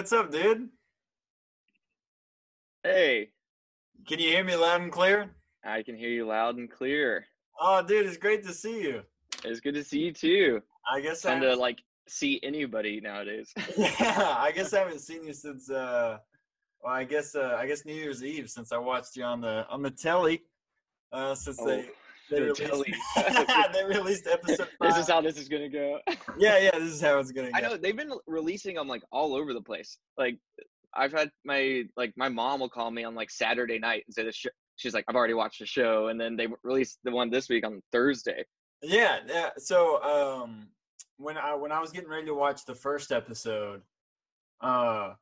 [0.00, 0.66] what's up, dude?
[2.82, 3.32] Hey,
[4.08, 5.28] Can you hear me loud and clear?
[5.62, 7.26] I can hear you loud and clear.
[7.60, 9.02] Oh, dude, it's great to see you.
[9.44, 10.62] It's good to see you too.
[10.90, 13.52] I guess I to like see anybody nowadays.
[13.76, 16.16] yeah, I guess I haven't seen you since uh
[16.82, 19.66] well, I guess uh I guess New Year's Eve since I watched you on the
[19.68, 20.44] on the telly.
[21.12, 21.90] Uh since they
[22.30, 22.94] they the released, telly.
[23.72, 25.98] they released episode this is how this is gonna go.
[26.38, 27.58] yeah, yeah, this is how it's gonna go.
[27.58, 29.98] I know they've been releasing them like all over the place.
[30.16, 30.38] Like
[30.94, 34.24] I've had my like my mom will call me on like Saturday night and say
[34.24, 34.50] the show.
[34.76, 37.66] She's like, I've already watched the show, and then they released the one this week
[37.66, 38.44] on Thursday.
[38.82, 39.50] Yeah, yeah.
[39.58, 40.68] So um
[41.18, 43.82] when I when I was getting ready to watch the first episode,
[44.62, 45.14] uh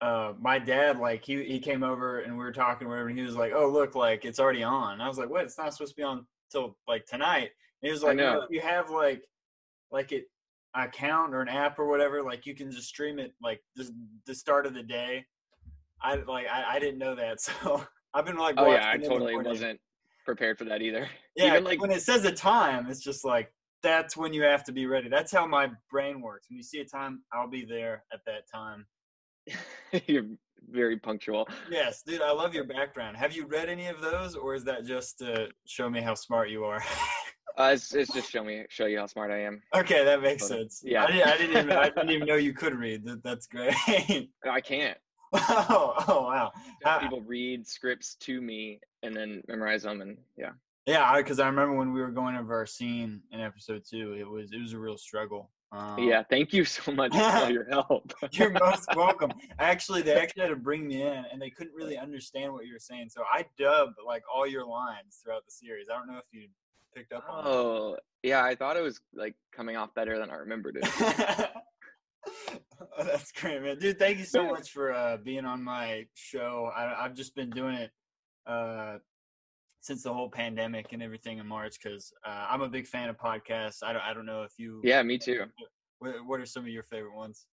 [0.00, 3.24] uh my dad like he he came over and we were talking whatever and he
[3.24, 5.00] was like, Oh look, like it's already on.
[5.00, 5.44] I was like, What?
[5.44, 7.50] It's not supposed to be on till like tonight.
[7.82, 8.42] And he was like, "No, know.
[8.42, 9.24] if you have like
[9.90, 10.26] like it
[10.74, 13.90] account or an app or whatever, like you can just stream it like the
[14.26, 15.24] the start of the day.
[16.02, 19.36] I like I, I didn't know that, so I've been like Oh yeah, I totally
[19.36, 19.80] wasn't
[20.24, 21.08] prepared for that either.
[21.34, 23.50] Yeah, Even like when it says a time, it's just like
[23.82, 25.08] that's when you have to be ready.
[25.08, 26.50] That's how my brain works.
[26.50, 28.86] When you see a time, I'll be there at that time.
[30.06, 30.26] you're
[30.72, 31.48] very punctual.
[31.70, 33.16] Yes, dude, I love your background.
[33.16, 36.50] Have you read any of those, or is that just to show me how smart
[36.50, 36.82] you are?
[37.58, 39.62] Uh, it's, it's just show me show you how smart I am.
[39.74, 40.82] okay, that makes sense.
[40.82, 41.04] Yeah.
[41.04, 43.04] I didn't, I didn't even I didn't even know you could read.
[43.04, 43.74] That, that's great.
[44.50, 44.96] I can't.
[45.34, 46.52] oh, oh wow.
[46.84, 50.52] Uh, people read scripts to me and then memorize them, and yeah.
[50.86, 54.28] Yeah, because I, remember when we were going over our scene in episode two, it
[54.28, 55.50] was it was a real struggle.
[55.72, 58.12] Um, yeah, thank you so much for all your help.
[58.32, 59.32] You're most welcome.
[59.58, 62.74] Actually, they actually had to bring me in, and they couldn't really understand what you
[62.74, 63.08] were saying.
[63.08, 65.86] So I dubbed like all your lines throughout the series.
[65.90, 66.48] I don't know if you
[66.94, 67.46] picked up on.
[67.46, 71.50] oh, yeah, I thought it was like coming off better than I remembered it.
[72.98, 73.98] oh, that's great, man, dude.
[73.98, 76.70] Thank you so much for uh, being on my show.
[76.76, 77.90] I, I've just been doing it
[78.46, 78.98] uh,
[79.82, 83.18] since the whole pandemic and everything in March because uh, I'm a big fan of
[83.18, 83.82] podcasts.
[83.82, 84.80] I don't, I don't know if you.
[84.82, 85.42] Yeah, me too.
[85.98, 87.46] What, what are some of your favorite ones?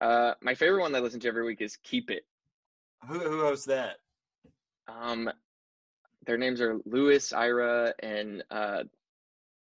[0.00, 2.24] Uh, my favorite one that I listen to every week is Keep It.
[3.06, 3.96] Who, who hosts that?
[4.88, 5.30] Um,
[6.26, 8.84] their names are Louis, Ira, and uh,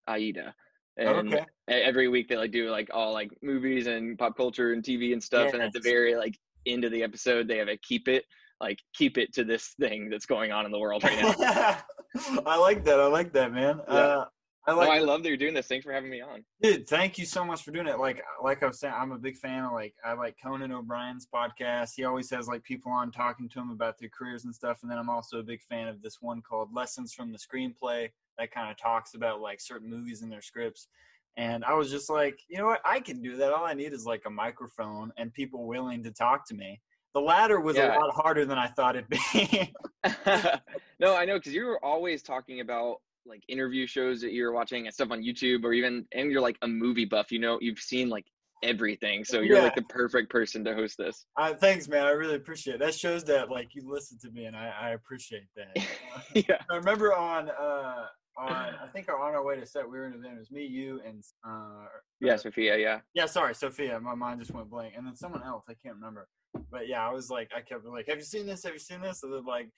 [0.08, 0.54] Aida.
[0.96, 1.44] And okay.
[1.68, 5.22] every week they like do like all like movies and pop culture and TV and
[5.22, 5.52] stuff.
[5.52, 8.24] And at the very like end of the episode, they have a keep it,
[8.60, 11.78] like keep it to this thing that's going on in the world right now.
[12.46, 13.00] I like that.
[13.00, 13.80] I like that, man.
[13.88, 13.94] Yeah.
[13.94, 14.24] Uh,
[14.66, 15.66] I like, I love that you're doing this.
[15.66, 16.42] Thanks for having me on.
[16.62, 16.88] dude.
[16.88, 17.98] Thank you so much for doing it.
[17.98, 21.28] Like, like I was saying, I'm a big fan of like I like Conan O'Brien's
[21.32, 21.90] podcast.
[21.96, 24.78] He always has like people on talking to him about their careers and stuff.
[24.82, 28.08] And then I'm also a big fan of this one called Lessons from the Screenplay
[28.38, 30.88] that kind of talks about like certain movies and their scripts.
[31.36, 32.80] And I was just like, you know what?
[32.84, 33.52] I can do that.
[33.52, 36.80] All I need is like a microphone and people willing to talk to me.
[37.14, 37.96] The latter was Yeah.
[37.96, 39.72] a lot harder than I thought it'd be.
[41.00, 44.86] no, I know because you were always talking about like interview shows that you're watching
[44.86, 47.30] and stuff on YouTube, or even and you're like a movie buff.
[47.32, 48.26] You know, you've seen like
[48.62, 51.24] everything, so you're like the perfect person to host this.
[51.36, 52.04] Uh, thanks, man.
[52.04, 52.80] I really appreciate it.
[52.80, 55.86] That shows that like you listen to me, and I, I appreciate that.
[56.34, 56.58] Yeah.
[56.70, 58.06] I remember on uh
[58.36, 60.36] on I think are on our way to set we were in an event.
[60.36, 61.86] It was me, you, and uh
[62.20, 62.76] Yeah, uh, Sophia.
[62.76, 63.00] Yeah.
[63.14, 63.26] yeah.
[63.26, 63.98] Sorry, Sophia.
[64.00, 65.64] My mind just went blank, and then someone else.
[65.68, 66.28] I can't remember.
[66.70, 68.62] But yeah, I was like, I kept like, have you seen this?
[68.64, 69.22] Have you seen this?
[69.22, 69.68] And then like.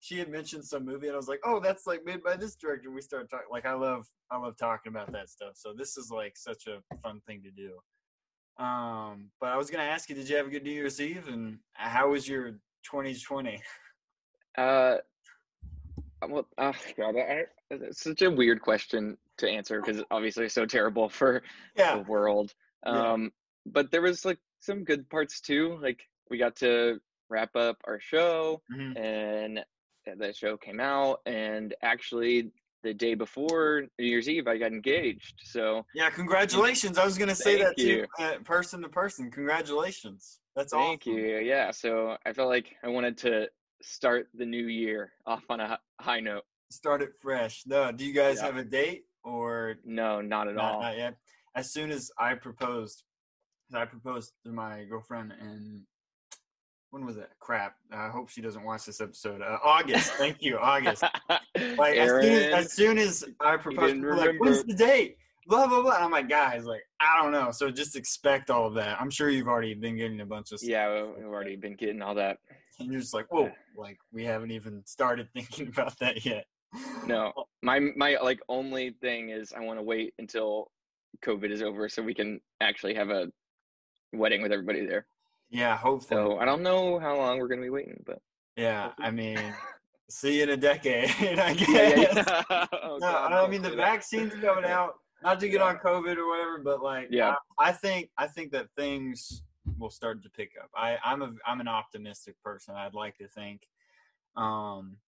[0.00, 2.54] She had mentioned some movie, and I was like, "Oh, that's like made by this
[2.54, 3.46] director." We started talking.
[3.50, 5.52] Like, I love, I love talking about that stuff.
[5.54, 7.78] So this is like such a fun thing to do.
[8.62, 11.28] Um, but I was gonna ask you, did you have a good New Year's Eve,
[11.28, 12.52] and how was your
[12.84, 13.62] 2020?
[14.58, 14.96] Uh,
[16.28, 21.08] well, oh God, I, it's such a weird question to answer because obviously so terrible
[21.08, 21.42] for
[21.76, 22.54] Yeah, the world.
[22.84, 23.12] Yeah.
[23.12, 23.32] Um,
[23.66, 25.78] but there was like some good parts too.
[25.82, 26.00] Like
[26.30, 28.96] we got to wrap up our show, Mhm.
[28.98, 29.64] and
[30.20, 32.52] the show came out, and actually
[32.82, 35.40] the day before New Year's Eve, I got engaged.
[35.42, 36.08] So yeah.
[36.10, 36.98] Congratulations!
[36.98, 38.06] I was gonna say that to you.
[38.18, 39.30] uh, person to person.
[39.30, 40.38] Congratulations.
[40.54, 40.86] That's awesome.
[40.90, 41.18] thank awesome.
[41.18, 41.38] you.
[41.38, 41.72] Yeah.
[41.72, 43.48] So I felt like I wanted to
[43.82, 46.44] start the new year off on a high note.
[46.70, 47.62] Start it fresh.
[47.66, 48.46] No, do you guys Yeah.
[48.46, 50.80] have a date or No, not at not, all.
[50.82, 51.16] not yet?
[51.54, 53.04] As soon as I proposed,
[53.74, 55.86] I proposed to my girlfriend in
[56.90, 57.28] when was it?
[57.40, 57.74] Crap.
[57.92, 59.42] I hope she doesn't watch this episode.
[59.42, 60.12] Uh, August.
[60.18, 61.02] Thank you, August.
[61.02, 65.18] Like as soon as, as soon as I proposed, like, "When's the date?"
[65.48, 65.96] Blah blah blah.
[65.96, 67.50] And I'm like, guys, like I don't know.
[67.52, 69.00] So just expect all of that.
[69.00, 70.68] I'm sure you've already been getting a bunch of stuff.
[70.70, 72.38] yeah, we- we've already been getting all that.
[72.80, 76.46] and you're just like, whoa, like we haven't even started thinking about that yet.
[77.06, 77.32] No,
[77.62, 80.70] my my like only thing is I want to wait until
[81.24, 83.28] COVID is over so we can actually have a
[84.12, 85.06] wedding with everybody there.
[85.50, 86.20] Yeah, hopefully.
[86.20, 88.20] So I don't know how long we're gonna be waiting, but
[88.56, 89.38] yeah, I mean,
[90.10, 91.68] see you in a decade, I guess.
[91.68, 92.66] yeah, yeah, yeah.
[92.72, 93.76] Oh, No, God, I mean the that.
[93.76, 94.96] vaccine's coming out.
[95.22, 97.36] Not to get on COVID or whatever, but like, Yeah.
[97.58, 99.42] I, I think I think that things
[99.78, 100.70] will start to pick up.
[100.74, 102.74] I I'm a I'm an optimistic person.
[102.74, 103.68] I'd like to think.
[104.36, 104.98] Um,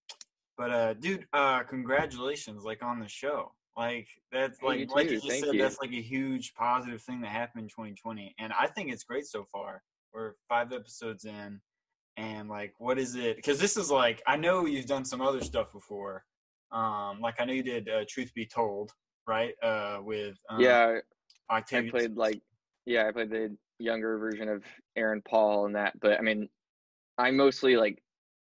[0.58, 2.64] but uh, dude, uh, congratulations!
[2.64, 5.62] Like on the show, like that's Hey, like you like you just Thank said, you.
[5.62, 9.24] that's like a huge positive thing that happened in 2020, and I think it's great
[9.24, 9.82] so far.
[10.12, 11.60] We're five episodes in,
[12.16, 13.36] and like, what is it?
[13.36, 16.24] Because this is like, I know you've done some other stuff before.
[16.72, 18.90] Um, like I know you did uh, Truth Be Told,
[19.28, 19.54] right?
[19.62, 20.98] Uh, with um, yeah,
[21.48, 22.42] I played like
[22.84, 24.64] yeah, I played the younger version of
[24.96, 26.48] Aaron Paul and that, but I mean,
[27.16, 28.02] I mostly like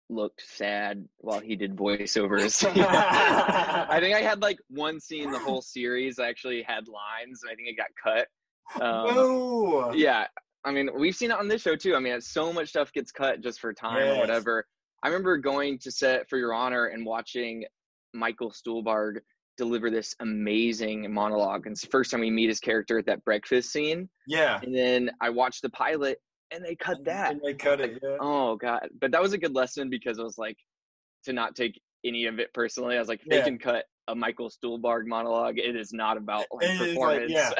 [0.10, 2.64] looked sad while he did voiceovers.
[2.86, 7.52] I think I had like one scene the whole series I actually had lines, and
[7.52, 8.28] I think it got cut.
[8.84, 9.94] Um, no.
[9.94, 10.26] yeah,
[10.66, 11.96] I mean, we've seen it on this show too.
[11.96, 14.18] I mean, so much stuff gets cut just for time Yes.
[14.18, 14.66] or whatever.
[15.04, 17.64] I remember going to set for Your Honor and watching
[18.14, 19.18] Michael Stuhlbarg
[19.58, 21.66] deliver this amazing monologue.
[21.68, 24.10] And it's the first time we meet his character at that breakfast scene.
[24.28, 24.60] Yeah.
[24.64, 26.18] And then I watched the pilot
[26.52, 27.32] and they cut that.
[27.32, 28.00] And they cut it.
[28.02, 28.18] Yeah.
[28.20, 28.90] Oh god.
[29.00, 30.58] But that was a good lesson because it was like
[31.26, 32.96] to not take any of it personally.
[32.96, 33.40] I was like, if Yeah.
[33.40, 36.90] they can cut a Michael Stuhlbarg monologue, it is not about like It is like,
[36.90, 37.54] performance.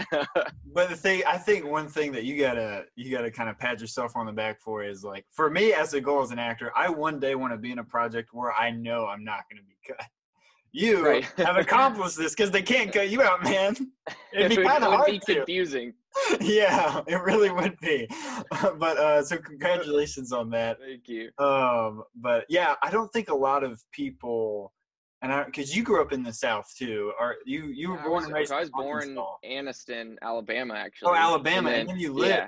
[0.74, 3.82] But the thing, I think one thing that you gotta you gotta kind of pat
[3.82, 6.72] yourself on the back for is like, for me as a goal as an actor,
[6.76, 9.62] I one day want to be in a project where I know I'm not going
[9.62, 10.06] to be cut.
[10.76, 11.24] You Right.
[11.38, 13.76] have accomplished this because they can't cut you out, man.
[14.34, 15.36] It'd be kind of it would hard be to.
[15.36, 15.94] confusing.
[16.42, 18.10] yeah, it really would be.
[18.78, 20.78] but uh, so congratulations on that.
[20.82, 21.30] Thank you.
[21.38, 24.74] Um, but yeah, I don't think a lot of people,
[25.22, 28.04] and I because you grew up in the South too, or you you were I
[28.04, 28.52] born was, and raised.
[28.52, 29.36] I was in born Arkansas.
[29.46, 31.12] Anniston, Alabama, actually.
[31.12, 32.30] Oh, Alabama, and and then then, you lived.
[32.36, 32.48] yeah,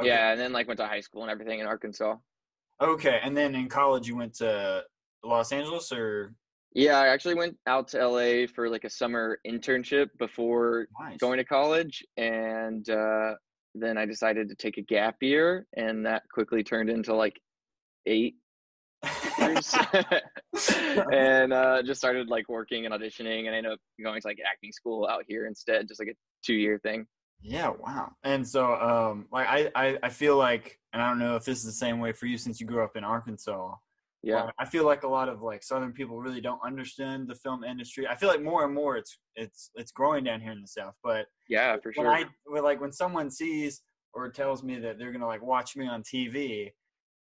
[0.00, 0.08] Okay.
[0.08, 2.16] yeah, and then like went to high school and everything in Arkansas.
[2.80, 4.82] Okay, and then in college you went to
[5.22, 6.34] Los Angeles, or
[6.72, 11.16] Yeah, I actually went out to LA for like a summer internship before nice.
[11.18, 13.32] going to college, and uh,
[13.74, 17.40] then I decided to take a gap year, and that quickly turned into like
[18.06, 18.36] eight
[19.38, 19.74] years,
[21.12, 24.38] and uh, just started like working and auditioning, and I ended up going to like
[24.46, 26.14] acting school out here instead, just like a
[26.44, 27.06] two-year thing.
[27.42, 28.12] yeah, wow.
[28.22, 31.58] And so, um, like I, I I feel like, and I don't know if this
[31.58, 33.74] is the same way for you since you grew up in Arkansas.
[34.26, 37.36] Yeah, Uh, I feel like a lot of like Southern people really don't understand the
[37.36, 38.08] film industry.
[38.08, 40.94] I feel like more and more it's it's it's growing down here in the South.
[41.04, 42.12] But yeah, for when sure.
[42.12, 43.82] I when, like when someone sees
[44.14, 46.72] or tells me that they're gonna like watch me on TV,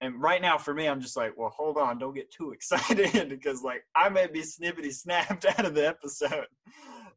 [0.00, 3.29] and right now for me I'm just like, well, hold on, don't get too excited
[3.29, 6.46] because like I may be snippety snapped out of the episode.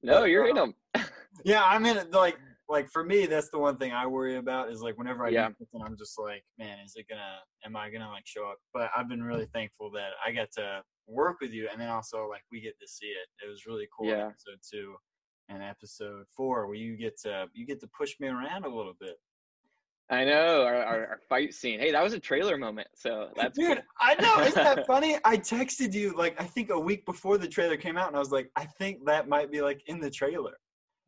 [0.04, 0.76] no, But, you're in uh, them.
[1.46, 2.12] Yeah, I'm in it.
[2.12, 2.38] Like
[2.72, 5.50] like for me, that's the one thing I worry about is like whenever I Yeah.
[5.50, 7.40] do something, I'm just like, man, is it gonna?
[7.66, 8.58] Am I gonna like show up?
[8.74, 12.28] But I've been really thankful that I got to work with you, and then also
[12.30, 13.28] like we get to see it.
[13.46, 14.08] It was really cool.
[14.08, 14.28] Yeah.
[14.28, 14.96] Episode two
[15.50, 18.96] and episode four, where you get to you get to push me around a little
[19.00, 19.18] bit.
[20.10, 21.80] I know our, our, our fight scene.
[21.80, 23.84] Hey, that was a trailer moment, so that's Dude, cool.
[24.00, 24.42] I know.
[24.44, 25.18] Isn't that funny?
[25.24, 28.20] I texted you like I think a week before the trailer came out, and I
[28.20, 30.54] was like, I think that might be like in the trailer.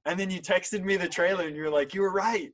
[0.06, 2.52] And then you texted me the trailer, and you were like, you were right.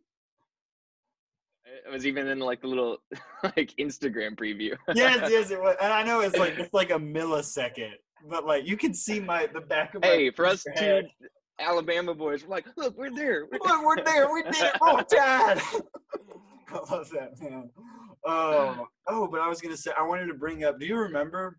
[1.85, 2.97] It was even in like the little
[3.43, 4.75] like Instagram preview.
[4.95, 5.75] yes, yes, it was.
[5.81, 7.93] And I know it's like it's like a millisecond,
[8.29, 10.07] but like you can see my the back of my.
[10.07, 11.01] hey, for us two.
[11.59, 13.45] Alabama boys, we're like, look, we're there.
[13.51, 14.31] We're Look, we're there.
[14.31, 14.75] We did it.
[14.81, 15.61] Roll Tide.
[16.69, 17.69] I love that man.
[18.25, 20.79] Um, oh, but I was gonna say I wanted to bring up.
[20.79, 21.57] Do you remember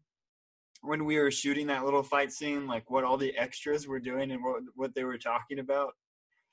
[0.83, 2.67] when we were shooting that little fight scene?
[2.67, 5.95] Like what all the extras were doing and what what they were talking about.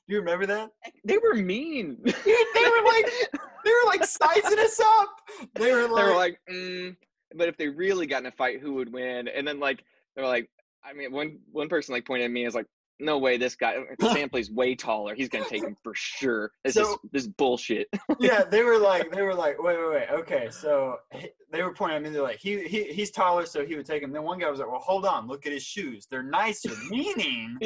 [0.07, 0.69] Do you remember that?
[1.03, 1.97] They were mean.
[2.03, 3.11] Dude, they were like
[3.65, 5.21] they were like sizing us up.
[5.55, 6.95] They were they like, were like, mm,
[7.35, 9.27] but if they really got in a fight, who would win?
[9.27, 9.83] And then like
[10.15, 10.49] they were like,
[10.83, 12.67] I mean, one one person like pointed at me and was like,
[12.99, 15.13] no way, this guy Sampley's way taller.
[15.15, 16.51] He's gonna take him for sure.
[16.63, 17.87] This is this is bullshit.
[18.19, 20.49] yeah, they were like, they were like, wait, wait, wait, okay.
[20.51, 22.09] So he- they were pointing at me.
[22.09, 24.11] They're like, he, he he's taller, so he would take him.
[24.11, 26.05] Then one guy was like, well, hold on, look at his shoes.
[26.09, 27.57] They're nicer, meaning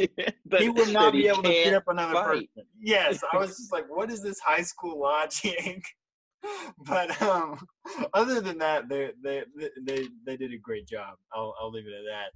[0.45, 2.25] That- he would not be able to beat up another fight.
[2.55, 2.69] person.
[2.79, 5.83] Yes, I was just like, what is this high school logic?
[6.85, 7.59] but um,
[8.13, 9.43] other than that, they they
[9.81, 11.17] they they did a great job.
[11.33, 12.31] I'll I'll leave it at that.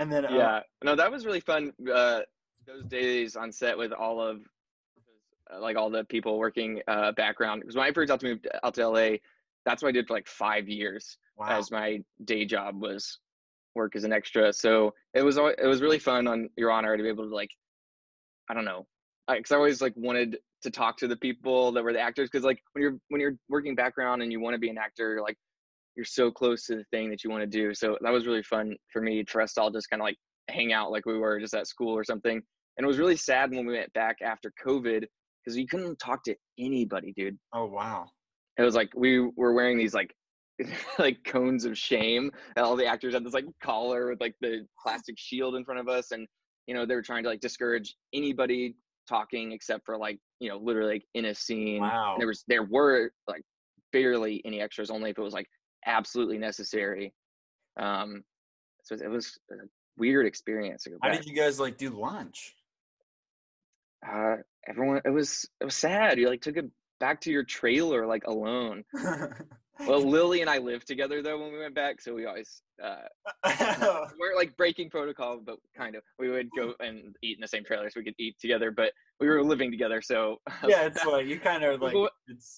[0.00, 2.20] And then uh, yeah no that was really fun uh
[2.68, 4.40] those days on set with all of
[5.52, 8.40] uh, like all the people working uh background because when i first got to move
[8.62, 9.16] out to la
[9.64, 13.18] that's what i did for like five years wow, as my day job was
[13.74, 14.52] work as an extra.
[14.52, 17.50] So it was it was really fun on your honor to be able to like
[18.50, 18.86] i don't know
[19.28, 22.44] because I, always like wanted to talk to the people that were the actors because
[22.44, 25.22] like when you're when you're working background and you want to be an actor you're
[25.22, 25.38] like
[25.96, 27.74] you're so close to the thing that you want to do.
[27.74, 30.16] So that was really fun for me for us to all just kind of like
[30.48, 32.40] hang out like we were just at school or something
[32.78, 35.04] and it was really sad when we went back after covid
[35.44, 38.06] because you couldn't talk to anybody dude Oh wow.
[38.56, 40.14] it was like we were wearing these like
[40.98, 44.66] like cones of shame and all the actors had this like collar with like the
[44.82, 46.26] plastic shield in front of us and
[46.66, 48.74] you know they were trying to like discourage anybody
[49.08, 52.16] talking except for like you know literally like in a scene Wow.
[52.18, 53.42] there was there were like
[53.92, 55.46] barely any extras only if it was like
[55.86, 57.14] absolutely necessary
[57.80, 58.22] um
[58.82, 59.54] so it was a
[59.96, 62.54] weird experience How did you guys like do lunch?
[64.06, 64.36] Uh
[64.66, 66.66] everyone it was it was sad you like took it
[67.00, 68.84] back to your trailer like alone
[69.86, 72.96] well lily and i lived together though when we went back so we always uh
[73.44, 73.52] we
[74.18, 77.64] weren't like breaking protocol but kind of we would go and eat in the same
[77.64, 80.36] trailer so we could eat together but we were living together so
[80.68, 82.08] yeah, it's like you kind of like People-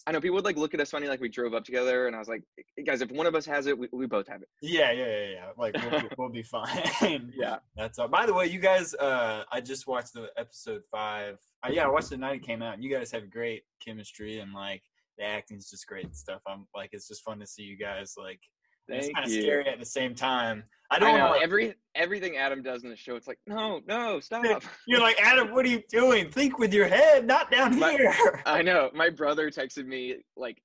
[0.06, 2.14] i know people would like look at us funny like we drove up together and
[2.14, 2.42] i was like
[2.76, 5.06] "Hey, guys if one of us has it we, we both have it yeah, yeah,
[5.06, 5.44] yeah, yeah.
[5.56, 7.32] Like we'll, be- we'll be fine.
[7.36, 8.08] yeah That's all.
[8.08, 11.38] By the way, you guys, uh, I just watched the episode five.
[11.62, 14.38] Uh, yeah, I watched the night it came out, and you guys have great chemistry
[14.40, 14.82] and like
[15.18, 16.40] the acting's just great and stuff.
[16.46, 18.40] I'm like, it's just fun to see you guys like.
[18.88, 20.64] and it's kind of scary at the same time.
[20.90, 21.38] I I don't know know.
[21.40, 23.14] every everything Adam does in the show.
[23.16, 24.44] It's like, no, no, stop.
[24.86, 25.52] You're like Adam.
[25.54, 26.30] What are you doing?
[26.30, 28.42] Think with your head, not down My- here.
[28.46, 28.90] I know.
[28.94, 30.60] My brother texted me like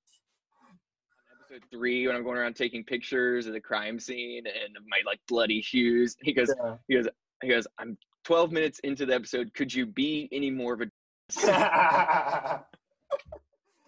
[1.49, 5.19] episode three when I'm going around taking pictures of the crime scene and my like
[5.27, 6.15] bloody shoes.
[6.23, 6.75] He goes, Yeah.
[6.87, 7.07] He goes,
[7.43, 9.53] he goes, I'm 12 minutes into the episode.
[9.53, 12.63] Could you be any more of a?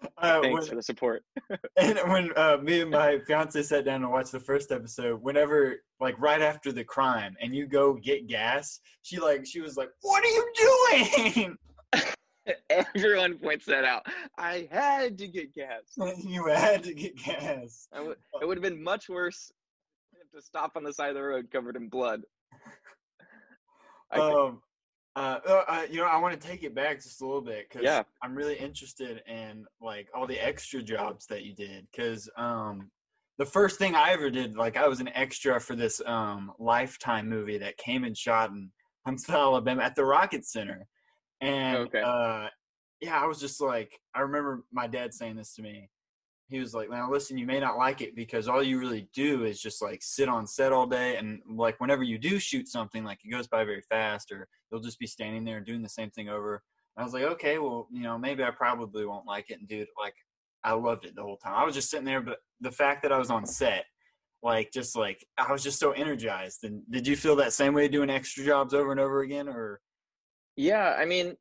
[0.18, 1.22] Uh, Thanks when, for the support.
[1.76, 5.76] and when uh, me and my fiance sat down to watch the first episode, whenever
[6.00, 9.90] like right after the crime, and you go get gas, she like she was like,
[10.02, 10.52] "What are you
[11.34, 11.56] doing?"
[12.96, 14.06] Everyone points that out.
[14.36, 15.82] I had to get gas.
[16.18, 17.86] you had to get gas.
[17.96, 19.52] Would, it would have been much worse
[20.34, 22.22] to stop on the side of the road covered in blood.
[24.10, 24.62] I think- Um,
[25.16, 27.68] uh, uh, uh, you know, I want to take it back just a little bit
[27.68, 28.02] because Yeah.
[28.22, 31.86] I'm really interested in like all the extra jobs that you did.
[31.90, 32.90] Because um,
[33.38, 37.28] the first thing I ever did, like I was an extra for this um Lifetime
[37.28, 38.70] movie that came and shot in
[39.06, 40.86] Huntsville, Alabama, at the Rocket Center,
[41.40, 42.02] and Okay.
[42.02, 42.48] uh,
[43.00, 45.88] yeah, I was just like, I remember my dad saying this to me.
[46.48, 49.44] He was like, "Now listen, you may not like it because all you really do
[49.44, 53.04] is just like sit on set all day, and like whenever you do shoot something,
[53.04, 55.88] like it goes by very fast, or you'll just be standing there and doing the
[55.88, 56.62] same thing over."
[56.96, 59.88] I was like, "Okay, well, you know, maybe I probably won't like it." And dude,
[60.02, 60.14] like,
[60.64, 61.54] I loved it the whole time.
[61.54, 63.84] I was just sitting there, but the fact that I was on set,
[64.42, 66.64] like, just like I was just so energized.
[66.64, 69.80] And did you feel that same way doing extra jobs over and over again, or?
[70.56, 71.36] Yeah, I mean,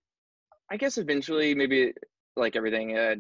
[0.70, 1.94] I guess eventually maybe
[2.36, 3.16] like everything, uh,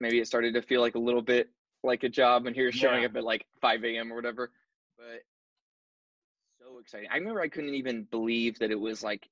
[0.00, 1.48] maybe it started to feel like a little bit
[1.84, 3.08] like a job when you're showing Yeah.
[3.08, 4.12] up at like 5 a.m.
[4.12, 4.50] or whatever.
[4.96, 5.22] But
[6.60, 7.08] so exciting.
[7.12, 9.28] I remember I couldn't even believe that it was like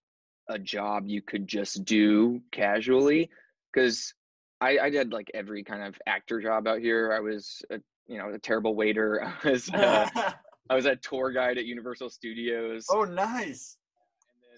[0.49, 3.31] a job you could just do casually
[3.73, 4.15] because
[4.61, 7.13] I, I did like every kind of actor job out here.
[7.13, 9.23] I was, a, you know, a terrible waiter.
[9.45, 10.09] I was, uh,
[10.71, 13.77] I was a tour guide at Universal Studios oh, nice.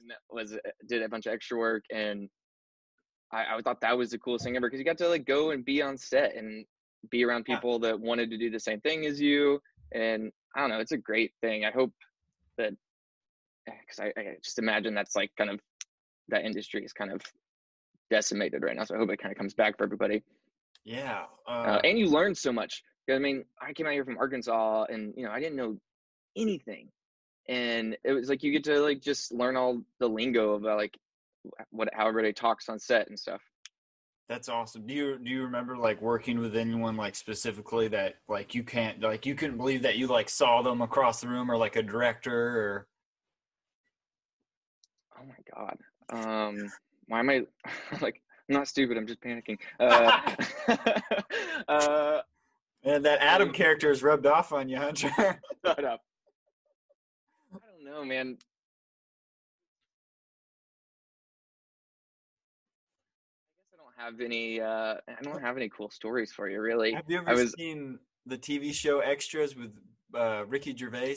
[0.00, 0.56] and then was
[0.88, 2.28] did a bunch of extra work and
[3.32, 5.50] I, I thought that was the coolest thing ever because you got to like go
[5.50, 6.64] and be on set and
[7.10, 7.56] be around Yeah.
[7.56, 9.60] people that wanted to do the same thing as you
[9.92, 11.92] and I don't know it's a great thing I hope
[12.56, 12.72] that
[13.66, 15.60] because I, I just imagine that's like kind of
[16.28, 17.22] that industry is kind of
[18.10, 20.22] decimated right now so I hope it kind of comes back for everybody
[20.84, 21.24] Yeah.
[21.46, 22.82] Uh, uh, and you learn so much.
[23.10, 25.78] I mean, I came out here from Arkansas, and you know, I didn't know
[26.36, 26.90] anything,
[27.48, 30.76] and it was like you get to like just learn all the lingo of uh,
[30.76, 30.94] like
[31.70, 33.42] what how everybody talks on set and stuff.
[34.28, 34.86] That's awesome.
[34.86, 39.00] Do you do you remember like working with anyone like specifically that like you can't
[39.00, 41.82] like you couldn't believe that you like saw them across the room or like a
[41.82, 42.86] director or
[45.20, 45.78] Oh my god,
[46.10, 46.70] um,
[47.06, 47.42] why am I
[48.00, 48.96] like I'm not stupid?
[48.96, 49.58] I'm just panicking.
[49.80, 50.20] Uh,
[51.68, 52.20] uh,
[52.84, 55.10] and that Adam character has rubbed off on you, Hunter.
[55.66, 56.02] shut up.
[57.52, 58.38] I don't know, man.
[63.98, 64.60] Have any.
[64.60, 66.92] Uh, I don't have any cool stories for you, really.
[66.92, 69.72] Have you ever I was seen the TV show Extras with
[70.14, 71.16] uh, Ricky Gervais?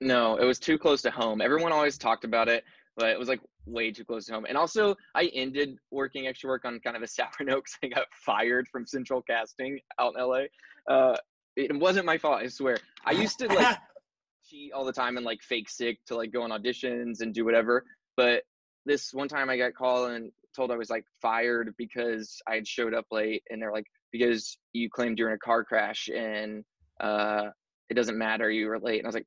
[0.00, 1.40] no, it was too close to home.
[1.40, 2.64] Everyone always talked about it,
[2.96, 4.46] but it was like way too close to home.
[4.48, 7.88] And also, I ended working extra work on kind of a sour note because I
[7.88, 10.42] got fired from Central Casting out in LA.
[10.88, 11.16] Uh,
[11.56, 12.78] it wasn't my fault, I swear.
[13.04, 13.78] I used to like
[14.48, 17.44] cheat all the time and like fake sick to like go on auditions and do
[17.44, 17.84] whatever.
[18.16, 18.42] But
[18.84, 22.66] this one time I got called and told I was like fired because I had
[22.66, 26.64] showed up late, and they're like, because you claimed you're in a car crash and
[27.00, 27.50] uh,
[27.90, 28.98] it doesn't matter, you were late.
[28.98, 29.26] And I was like,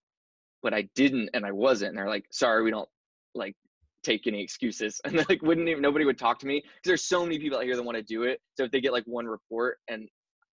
[0.62, 1.89] but I didn't, and I wasn't.
[1.89, 2.89] And they're like, sorry, we don't
[3.36, 3.55] like
[4.03, 5.00] take any excuses.
[5.05, 7.63] And like wouldn't even nobody would talk to me because there's so many people out
[7.63, 8.39] here that want to do it.
[8.55, 10.07] So if they get like one report and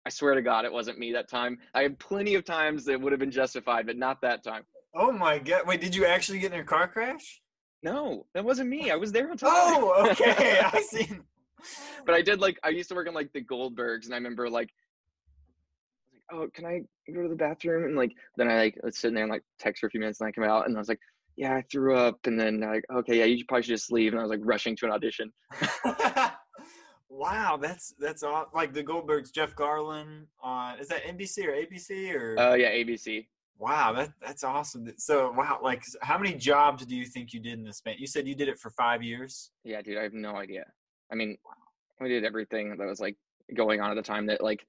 [0.07, 1.59] I swear to God, it wasn't me that time.
[1.75, 4.63] I had plenty of times that would have been justified, but not that time.
[4.95, 5.67] Oh my god!
[5.67, 7.41] Wait, did you actually get in a car crash?
[7.83, 8.91] No, that wasn't me.
[8.91, 9.51] I was there on time.
[9.53, 10.61] Oh, okay.
[10.63, 11.09] I see.
[12.05, 14.49] but I did like I used to work on like the Goldbergs, and I remember
[14.49, 14.71] like,
[16.31, 16.81] I like, oh, can I
[17.13, 17.85] go to the bathroom?
[17.85, 20.21] And like then I like was sitting there and like text for a few minutes,
[20.21, 21.01] and I come out, and I was like,
[21.37, 24.21] yeah, I threw up, and then like, okay, yeah, you probably should just leave, and
[24.21, 25.33] I was like rushing to an audition.
[27.11, 28.47] wow, that's that's all.
[28.55, 32.39] Like the Goldbergs, Jeff Garlin on is that NBC or ABC or?
[32.39, 33.27] Uh, yeah, ABC.
[33.59, 34.93] Wow, that that's awesome.
[34.99, 37.97] So wow, like how many jobs do you think you did in this span?
[37.99, 39.51] You said you did it for five years.
[39.65, 40.67] Yeah, dude, I have no idea.
[41.11, 41.39] I mean,
[42.01, 43.17] we did everything that was like
[43.55, 44.67] going on at the time that like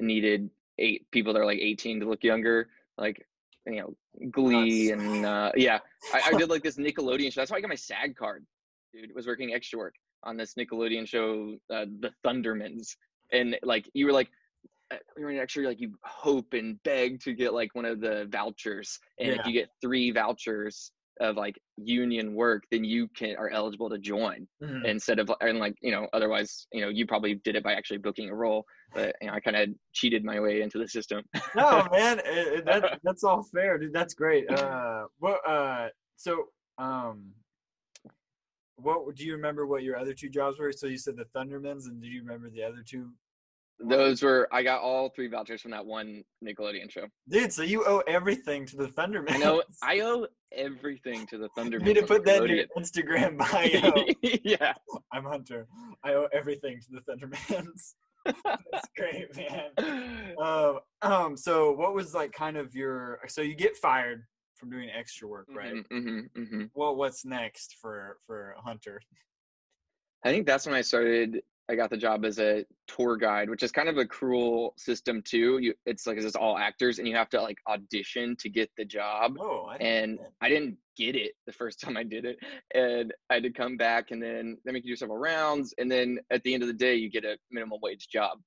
[0.00, 3.26] needed eight people that are like 18 to look younger, like
[3.66, 3.94] you know,
[4.30, 5.78] Glee and uh, yeah,
[6.12, 7.40] I, I did like this Nickelodeon show.
[7.40, 8.44] That's why I got my SAG card,
[8.92, 9.14] dude.
[9.14, 12.96] Was working extra work on this Nickelodeon show, uh, The Thundermans,
[13.32, 14.30] and like you were like
[15.16, 18.98] you were actually like you hope and beg to get like one of the vouchers,
[19.18, 19.40] and yeah.
[19.40, 23.98] if you get three vouchers of like union work, then you can are eligible to
[23.98, 24.84] join mm-hmm.
[24.84, 27.98] instead of and like you know otherwise you know you probably did it by actually
[27.98, 31.22] booking a role, but you know I kind of cheated my way into the system.
[31.54, 32.18] no man,
[32.66, 33.92] that that's all fair, dude.
[33.92, 34.46] That's great.
[34.64, 36.46] Uh, well, uh, so
[36.78, 37.32] um,
[38.76, 39.66] what do you remember?
[39.66, 40.72] What your other two jobs were?
[40.72, 43.10] So you said the Thundermans, and do you remember the other two
[43.80, 47.06] those were I got all three vouchers from that one Nickelodeon show.
[47.28, 49.32] Dude, so you owe everything to the Thunderman.
[49.32, 51.80] I know I owe everything to the Thunderman.
[51.86, 54.04] You need to put that in your Instagram bio.
[54.44, 54.72] yeah.
[55.12, 55.66] I'm Hunter.
[56.04, 57.94] I owe everything to the Thundermans.
[58.72, 60.34] That's great, man.
[60.38, 64.88] Um, um, so what was like kind of your so you get fired from doing
[64.96, 65.74] extra work, right?
[65.74, 66.62] Mm-hmm, mm-hmm, mm-hmm.
[66.74, 69.00] Well, what's next for for Hunter?
[70.24, 73.62] I think that's when I started I got the job as a tour guide, which
[73.62, 75.58] is kind of a cruel system too.
[75.58, 78.84] You, it's like it's all actors, and you have to like audition to get the
[78.84, 79.36] job.
[79.40, 82.36] Oh, I and I didn't get it the first time I did it,
[82.74, 85.90] and I had to come back, and then they make you do several rounds, and
[85.90, 88.38] then at the end of the day, you get a minimum wage job.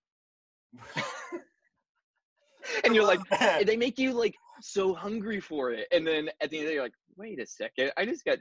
[2.84, 3.22] and you're like,
[3.66, 6.72] they make you like so hungry for it, and then at the end of the
[6.72, 8.38] day, you're like, wait a second, I just got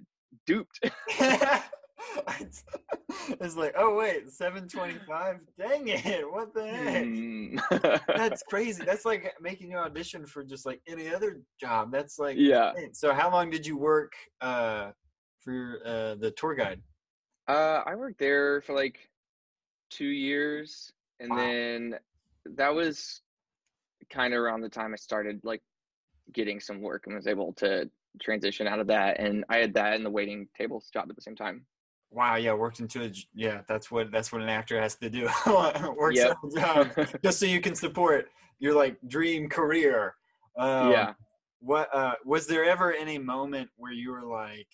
[0.47, 0.81] duped.
[3.41, 5.39] it's like, oh wait, seven twenty-five.
[5.59, 6.31] Dang it!
[6.31, 7.05] What the heck?
[7.05, 8.07] Mm.
[8.17, 8.85] That's crazy.
[8.85, 11.93] That's like making you audition for just like any other job.
[11.93, 12.73] That's like, yeah.
[12.93, 14.91] So, how long did you work uh,
[15.41, 16.81] for uh, the tour guide?
[17.49, 18.99] Uh, I worked there for like
[19.91, 21.37] two years, and wow.
[21.37, 21.95] then
[22.57, 23.23] that was
[24.11, 25.63] kind of around the time I started like
[26.33, 27.89] getting some work and was able to
[28.21, 29.21] transition out of that.
[29.21, 31.65] And I had that and the waiting tables job at the same time.
[32.11, 33.63] Wow, yeah, worked into a yeah.
[33.69, 35.29] That's what that's what an actor has to do.
[35.97, 36.37] Works yep.
[36.57, 36.91] job
[37.23, 40.15] just so you can support your like dream career.
[40.57, 41.13] Um, yeah.
[41.61, 44.69] What uh, was there ever any moment where you were like,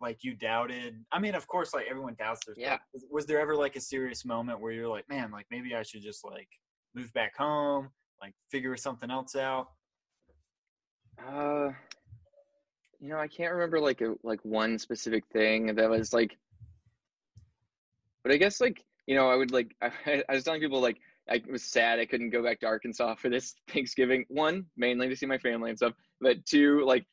[0.00, 0.96] like you doubted?
[1.12, 2.78] I mean, of course, like everyone doubts their yeah.
[2.92, 5.82] Was, was there ever like a serious moment where you're like, man, like maybe I
[5.82, 6.48] should just like
[6.94, 7.90] move back home,
[8.20, 9.68] like figure something else out?
[11.26, 11.70] Uh,
[13.00, 16.36] you know, I can't remember like a like one specific thing that was like
[18.28, 20.98] but I guess like you know, I would like I, I was telling people like
[21.30, 24.26] I was sad I couldn't go back to Arkansas for this Thanksgiving.
[24.28, 27.06] One, mainly to see my family and stuff, but two, like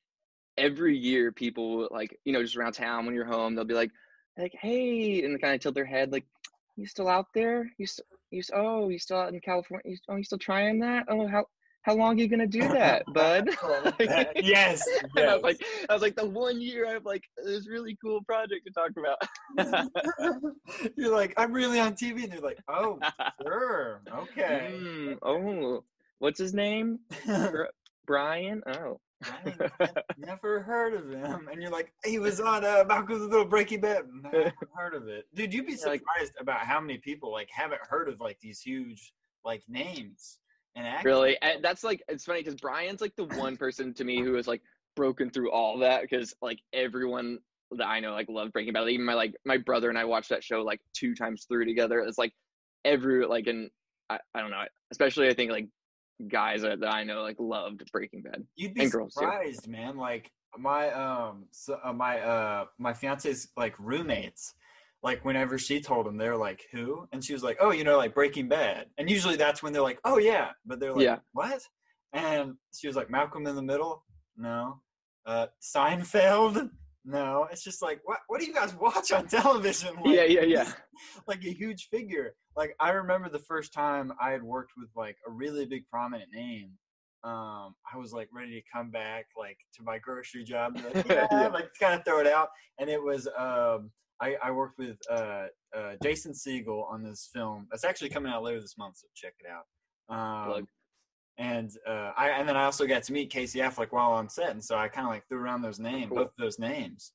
[0.58, 3.91] every year people like you know just around town when you're home they'll be like
[4.38, 6.23] like hey and kind of tilt their head like
[6.78, 7.71] you still out there?
[7.78, 9.84] You still you oh you still out in California?
[9.86, 11.06] You, oh you still trying that?
[11.08, 11.45] Oh how
[11.86, 13.48] how long are you gonna do that, bud?
[14.00, 14.34] yes.
[14.36, 14.84] yes.
[15.15, 18.24] I was like, I was like, the one year I have like this really cool
[18.24, 19.21] project to talk about.
[20.98, 23.00] you're like, I'm really on TV, and they're like, oh,
[23.43, 24.74] sure, okay.
[24.74, 25.84] Mm, oh,
[26.17, 27.00] what's his name?
[28.08, 28.63] Bryan.
[28.65, 29.00] Oh.
[29.21, 29.71] Bryan,
[30.17, 34.06] never heard of him, and you're like, he was on uh, Malcolm's Little Breaking Bad.
[34.24, 35.54] Never heard of it, dude.
[35.54, 39.13] You'd be surprised like, about how many people like haven't heard of like these huge
[39.45, 40.39] like names
[41.04, 41.38] really?
[41.42, 44.48] And that's like it's funny because bryan's like the one person to me who has
[44.48, 44.62] like
[44.96, 47.40] broken through all that because like everyone
[47.72, 48.88] that i know like loved breaking bad.
[48.88, 52.00] Even my like my brother and i watched that show like two times through together.
[52.00, 52.34] It's like
[52.86, 53.70] every like and
[54.10, 55.68] I, I don't know especially i think like
[56.28, 59.72] guys that, that i know like loved breaking bad you'd be surprised too.
[59.72, 59.98] man.
[59.98, 64.54] Like my um so, uh, my uh my fiance's like roommates
[65.06, 67.96] like whenever she told them, they're like, "Who?" And she was like, "Oh, you know,
[67.96, 71.20] like Breaking Bad." And usually that's when they're like, "Oh yeah," but they're like, Yeah.
[71.34, 71.62] "What?"
[72.12, 74.04] And she was like, "Malcolm in the Middle."
[74.36, 74.82] No.
[75.28, 76.72] Uh, Seinfeld.
[77.06, 77.48] No.
[77.52, 78.18] It's just like, what?
[78.28, 79.96] What do you guys watch on television?
[80.04, 80.72] Like, yeah, yeah, yeah.
[81.28, 82.34] like a huge figure.
[82.58, 86.32] Like I remember the first time I had worked with like a really big prominent
[86.34, 86.72] name.
[87.24, 91.28] Um, I was like ready to come back like to my grocery job, like, yeah,
[91.32, 91.48] Yeah.
[91.50, 92.50] like kind of throw it out.
[92.80, 97.67] And it was um, I, I worked with uh, uh, Jason Segel on this film
[97.69, 99.65] that's actually coming out later this month, so check it out.
[100.08, 100.65] Um, Plug.
[101.38, 104.51] and uh, I and then I also got to meet Casey Affleck while on set,
[104.51, 106.17] and so I kind of like threw around those names, Cool.
[106.19, 107.12] both of those names,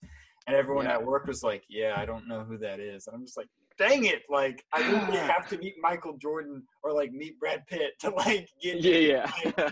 [0.47, 0.95] and everyone Yeah.
[0.95, 3.49] at work was like, "Yeah, I don't know who that is." And I'm just like,
[3.79, 7.93] "Dang it!" Like I literally have to meet Michael Jordan or like meet Brad Pitt
[8.01, 9.71] to like get Yeah, yeah.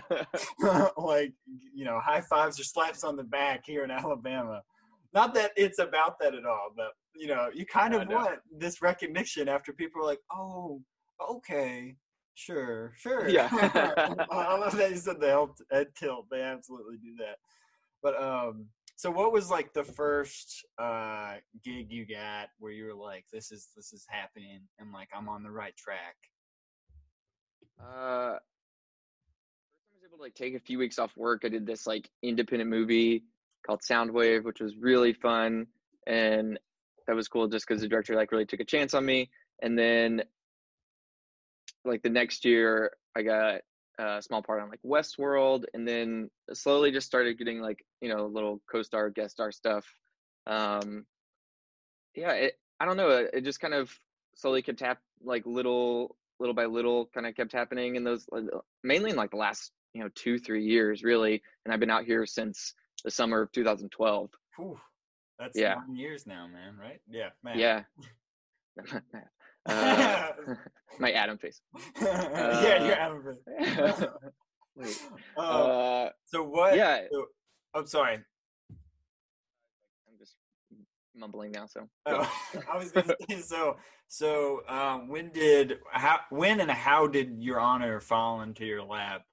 [0.97, 1.33] like
[1.75, 4.61] you know high fives or slaps on the back here in Alabama.
[5.13, 8.39] Not that it's about that at all, but you know you kind I of want
[8.57, 10.81] this recognition after people are like, "Oh,
[11.29, 11.95] okay."
[12.35, 13.27] Sure, sure.
[13.27, 13.49] Yeah.
[14.31, 16.27] I love that you said they helped Ed tilt.
[16.31, 17.35] They absolutely do that.
[18.01, 22.93] But um, so what was like the first uh gig you got where you were
[22.93, 26.15] like, "This is this is happening," and like I'm on the right track?
[27.81, 28.39] Uh, I
[29.93, 31.41] was able to like take a few weeks off work.
[31.43, 33.23] I did this like independent movie
[33.65, 35.67] called Soundwave, which was really fun,
[36.07, 36.57] and
[37.09, 39.31] that was cool just because the director like really took a chance on me.
[39.63, 40.21] And then,
[41.83, 43.61] like the next year, I got
[43.97, 48.27] a small part on like Westworld, and then slowly just started getting like you know
[48.27, 49.87] little co-star, guest star stuff.
[50.45, 51.07] Um,
[52.13, 53.09] yeah, it, I don't know.
[53.09, 53.91] It, just kind of
[54.35, 58.27] slowly kept hap- like little little by little kind of kept happening in those
[58.83, 62.05] mainly in like the last you know two three years really and i've been out
[62.05, 64.79] here since the summer of 2012 Whew,
[65.39, 65.75] that's Yeah.
[65.75, 66.77] nine years now, man.
[66.77, 66.99] Right?
[67.09, 67.57] Yeah, man.
[67.57, 67.83] yeah
[69.65, 70.31] uh,
[70.99, 71.61] my adam face
[72.01, 73.25] yeah, you're out of.
[74.75, 75.01] Wait,
[75.37, 76.75] Uh, uh, so what?
[76.75, 77.27] yeah so-
[77.73, 78.15] I'm sorry.
[78.15, 78.23] i'm
[80.17, 80.35] just
[81.15, 82.31] mumbling now so Oh,
[82.71, 83.77] I was gonna say so.
[84.07, 89.23] So um, when did how when and how did your honor fall into your lap?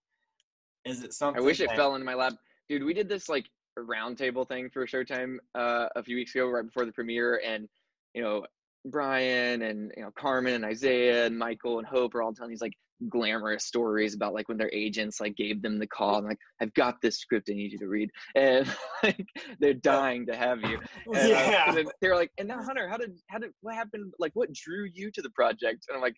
[0.84, 1.42] Is it something?
[1.42, 2.34] i wish it that- fell into my lap
[2.68, 3.48] dude we did this like
[3.82, 7.68] roundtable thing for showtime uh, a few weeks ago right before the premiere and
[8.14, 8.44] you know
[8.86, 12.60] bryan and you know carmen and isaiah and michael and hope are all telling these
[12.60, 12.74] like
[13.08, 16.72] glamorous stories about like when their agents like gave them the call and like i've
[16.74, 18.66] got this script i need you to read and
[19.02, 19.26] like
[19.60, 20.78] they're dying to have you.
[21.06, 21.74] And, uh, Yeah.
[21.76, 24.88] and they're like and now hunter how did how did what happened like what drew
[24.92, 25.84] you to the project?
[25.88, 26.16] And i'm like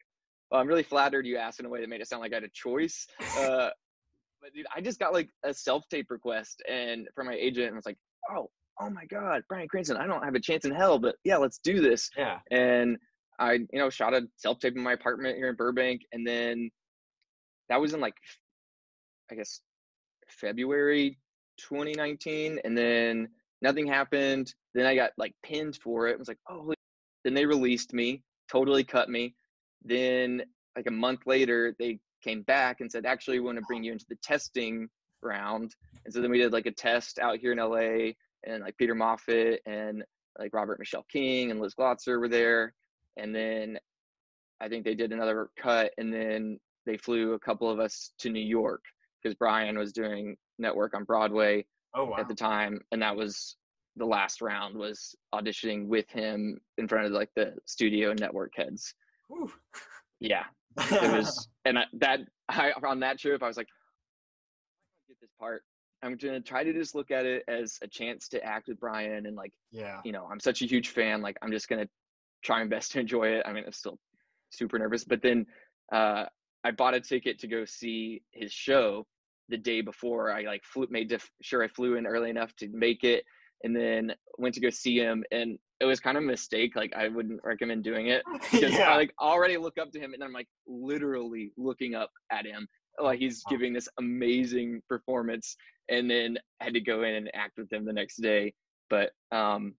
[0.51, 2.37] well, i'm really flattered you asked in a way that made it sound like i
[2.37, 3.71] had a choice uh,
[4.41, 7.87] but dude i just got like a self-tape request and from my agent and was
[7.87, 7.99] like
[8.31, 8.49] oh
[8.81, 11.59] oh my god bryan cranston i don't have a chance in hell but yeah let's
[11.59, 12.39] do this Yeah.
[12.51, 12.97] and
[13.41, 16.71] I, you know, shot a self tape in my apartment here in Burbank, and then
[17.69, 18.17] that was in like,
[19.31, 19.61] I guess,
[20.29, 21.19] February
[21.59, 23.29] 2019, and then
[23.63, 24.53] nothing happened.
[24.75, 26.15] Then I got like pinned for it.
[26.15, 26.75] I was like, oh, holy-
[27.25, 29.37] then they released me, totally cut me.
[29.85, 30.43] Then
[30.77, 33.93] like a month later, they came back and said, actually, we want to bring you
[33.93, 34.89] into the testing
[35.23, 35.75] round.
[36.05, 38.13] And so then we did like a test out here in LA,
[38.45, 40.05] and like Peter Moffat and
[40.39, 42.75] like Robert Michelle King and Liz Glotzer were there.
[43.17, 43.79] And then
[44.61, 48.31] I think they did another cut, and then they flew a couple of us to
[48.31, 48.83] New York
[49.23, 52.17] because Bryan was doing network on Broadway Oh wow.
[52.19, 53.57] at the time, and that was
[53.97, 58.53] the last round was auditioning with him in front of like the studio and network
[58.55, 58.95] heads.
[59.29, 59.51] Whew.
[60.21, 60.45] Yeah,
[60.79, 65.21] it was, and I, that I on that trip I was like, I'm gonna get
[65.21, 65.63] this part.
[66.03, 69.27] I'm gonna try to just look at it as a chance to act with Bryan
[69.27, 70.01] and like yeah.
[70.05, 71.23] you know, I'm such a huge fan.
[71.23, 71.89] Like, I'm just gonna
[72.43, 73.43] try my best to enjoy it.
[73.47, 73.99] I mean, I'm still
[74.51, 75.47] super nervous, but then
[75.93, 76.25] uh,
[76.65, 79.07] I bought a ticket to go see his show
[79.49, 80.31] the day before.
[80.31, 83.25] I like flew, made def- sure I flew in early enough to make it,
[83.65, 85.25] and then went to go see him.
[85.31, 86.77] And it was kind of a mistake.
[86.77, 88.91] Like, I wouldn't recommend doing it because yeah.
[88.91, 92.67] I like already look up to him, and I'm like literally looking up at him.
[93.01, 95.57] Like he's giving this amazing performance,
[95.89, 98.55] and then had to go in and act with him the next day.
[98.91, 99.75] But um,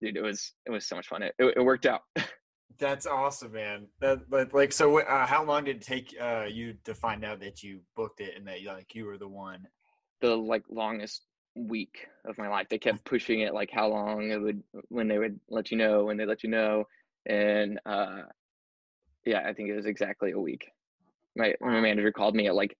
[0.00, 1.22] dude, it was it was so much fun.
[1.22, 2.02] It it, it worked out.
[2.78, 3.86] That's awesome, man.
[4.00, 4.98] That but like so.
[4.98, 8.34] Uh, how long did it take uh, you to find out that you booked it
[8.36, 9.66] and that like you were the one?
[10.24, 12.66] the like longest week of my life.
[12.68, 16.04] They kept pushing it like how long it would when they would let you know
[16.04, 16.84] when they let you know,
[17.26, 18.22] and uh,
[19.24, 20.70] yeah, I think it was exactly a week.
[21.36, 22.76] My my manager called me at like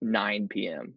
[0.00, 0.94] 9 p.m.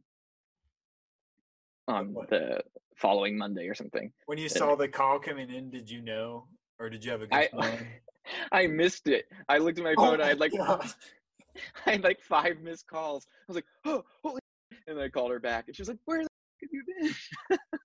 [1.88, 2.30] on What?
[2.30, 2.62] the
[2.98, 4.12] following Monday or something.
[4.26, 4.58] When you Yeah.
[4.58, 6.48] saw the call coming in, did you know
[6.80, 7.50] or did you have a good
[8.52, 9.26] I missed it.
[9.48, 10.22] I looked at my Oh phone.
[10.22, 10.86] I had like God.
[11.86, 13.26] I had like five missed calls.
[13.30, 14.40] I was like, oh, holy!
[14.88, 16.30] And then I called her back, and she was like, "Where the f-
[16.62, 16.84] have you
[17.50, 17.60] been?"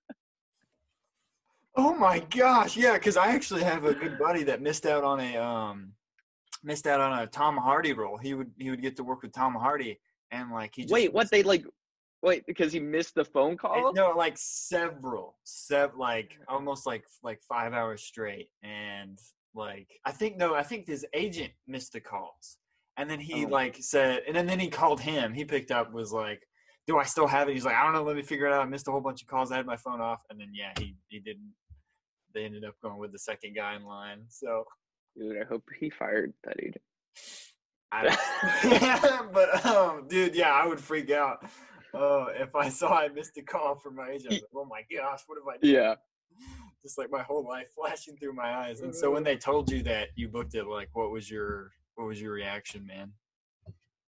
[1.75, 5.21] Oh my gosh, yeah, because I actually have a good buddy that missed out on
[5.21, 5.93] a um
[6.63, 8.17] missed out on a Tom Hardy role.
[8.17, 9.97] He would he would get to work with Tom Hardy
[10.31, 11.31] and like he just Wait, what?
[11.31, 11.63] They like,
[12.21, 13.93] wait, because he missed the phone call.
[13.93, 19.17] no like several sev like almost like like five hours straight and
[19.55, 22.57] like I think no I think his agent missed the calls
[22.97, 23.49] and then he Oh.
[23.49, 26.45] like said and then, then he called him he picked up was like
[26.87, 28.61] do I still have it he's like I don't know let me figure it out
[28.61, 30.73] I missed a whole bunch of calls I had my phone off and then yeah
[30.79, 31.53] he he didn't
[32.33, 34.65] they ended up going with the second guy in line so
[35.17, 36.81] Dude, I hope he fired that agent.
[37.91, 38.03] I
[39.01, 41.43] don't, but um, dude, yeah, I would freak out
[41.93, 44.33] uh, if I saw I missed a call from my agent.
[44.33, 45.75] Like, oh my gosh, what have I done?
[45.75, 45.95] Yeah.
[46.83, 48.81] Just like my whole life flashing through my eyes.
[48.81, 52.07] And so when they told you that you booked it, like, what was your what
[52.07, 53.11] was your reaction, man?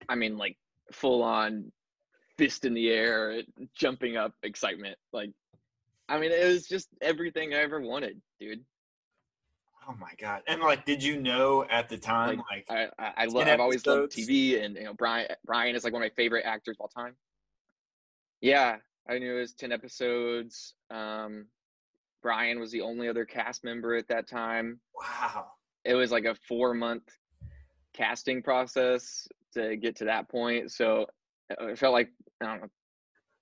[0.10, 0.58] I mean, like
[0.92, 1.72] full on
[2.38, 3.42] fist in the air,
[3.76, 4.98] jumping up, excitement.
[5.12, 5.32] Like,
[6.10, 8.64] I mean, it was just everything I ever wanted, dude.
[9.88, 10.42] Oh my god!
[10.48, 13.48] And like, did you know at the time, like, I I, I love.
[13.48, 14.14] I've always loved.
[14.14, 16.88] TV, and you know, Bryan Bryan is like one of my favorite actors of all
[16.88, 17.16] time.
[18.40, 18.78] Yeah,
[19.10, 20.76] I knew it was ten episodes.
[20.90, 21.48] Um,
[22.22, 24.80] Bryan was the only other cast member at that time.
[24.98, 25.48] wow,
[25.84, 27.04] It was like a four month
[27.94, 30.72] casting process to get to that point.
[30.72, 31.08] So
[31.50, 32.10] it felt like
[32.42, 32.68] I don't know.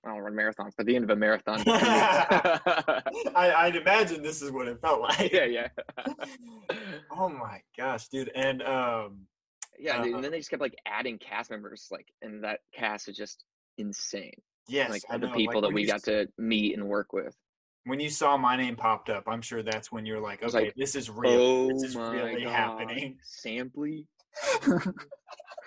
[0.04, 1.62] I don't run marathons, but the end of a marathon.
[1.66, 5.32] I, I'd imagine this is what it felt like.
[5.32, 5.68] yeah, yeah,
[7.12, 8.30] oh my gosh, dude!
[8.34, 9.20] And um,
[9.78, 10.00] yeah.
[10.00, 13.16] Uh, and then they just kept like adding cast members, like, and that cast is
[13.16, 13.44] just
[13.78, 14.34] insane.
[14.68, 17.36] yes, like the people like, that we got to meet and work with.
[17.84, 20.74] when you saw my name popped up, I'm sure that's when you're like, okay, like,
[20.74, 21.30] this is real.
[21.30, 23.18] Oh this is really god, happening.
[23.24, 24.06] Sampley.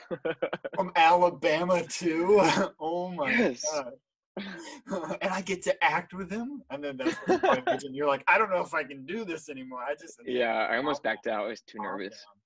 [0.76, 2.39] From Alabama too.
[2.80, 3.63] oh my Yes.
[3.74, 3.94] god.
[5.22, 7.15] and I get to act with him, and then that's
[7.50, 9.80] imagine you're like, I don't know if I can do this anymore.
[9.80, 11.46] I just Yeah, I almost backed out.
[11.46, 12.10] I was too nervous.
[12.10, 12.41] down.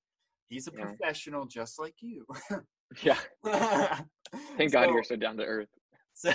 [0.50, 0.86] He's a Yeah.
[0.86, 2.26] professional just like you.
[3.04, 3.18] Yeah,
[4.58, 5.70] thank God you're so down to earth.
[6.14, 6.32] So,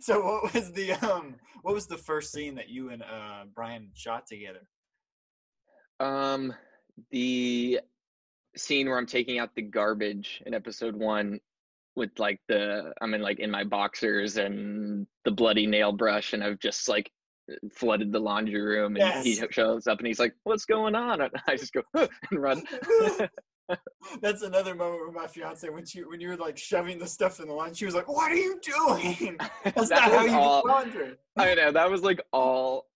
[0.00, 3.90] so what was the um what was the first scene that you and uh Bryan
[3.94, 4.68] shot together?
[6.00, 6.54] Um,
[7.10, 7.80] the
[8.56, 11.38] scene where I'm taking out the garbage in episode one
[11.94, 16.42] with like the I'm in like in my boxers and the bloody nail brush and
[16.44, 17.10] I've just like
[17.72, 21.30] flooded the laundry room and he shows up and he's like, "What's going on?" And
[21.46, 22.62] I just go and run.
[24.22, 27.40] That's another moment with my fiance when she when you were like shoving the stuff
[27.40, 29.36] in the laundry, She was like, "What are you doing?
[29.64, 32.86] That's That not how you all- do laundry." I know that was like all.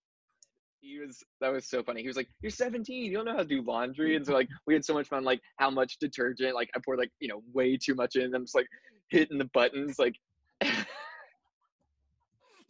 [0.81, 2.01] He was that was so funny.
[2.01, 4.49] He was like, "You're 17, you don't know how to do laundry," and so like
[4.67, 5.25] we had so much fun.
[5.25, 6.55] Like how much detergent?
[6.55, 8.35] Like I poured like you know way too much in.
[8.35, 8.67] I'm just like
[9.11, 9.99] hitting the buttons.
[9.99, 10.15] Like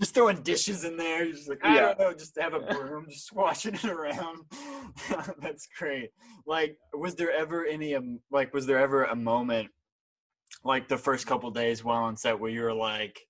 [0.00, 1.26] Just throwing dishes in there.
[1.30, 1.80] Just like, I Yeah.
[1.88, 4.46] don't know, just have a broom, just swashing it around.
[5.42, 6.08] That's great.
[6.46, 9.68] Like, was there ever any um, like was there ever a moment
[10.64, 13.20] like the first couple days while on set where you were like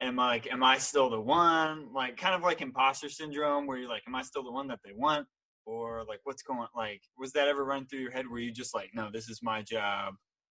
[0.00, 1.88] am like am I still the one?
[1.94, 4.80] Like kind of like imposter syndrome where you're like, Am I still the one that
[4.84, 5.26] they want?
[5.64, 8.74] Or like what's going like was that ever run through your head where you just
[8.74, 10.14] like, No, this is my job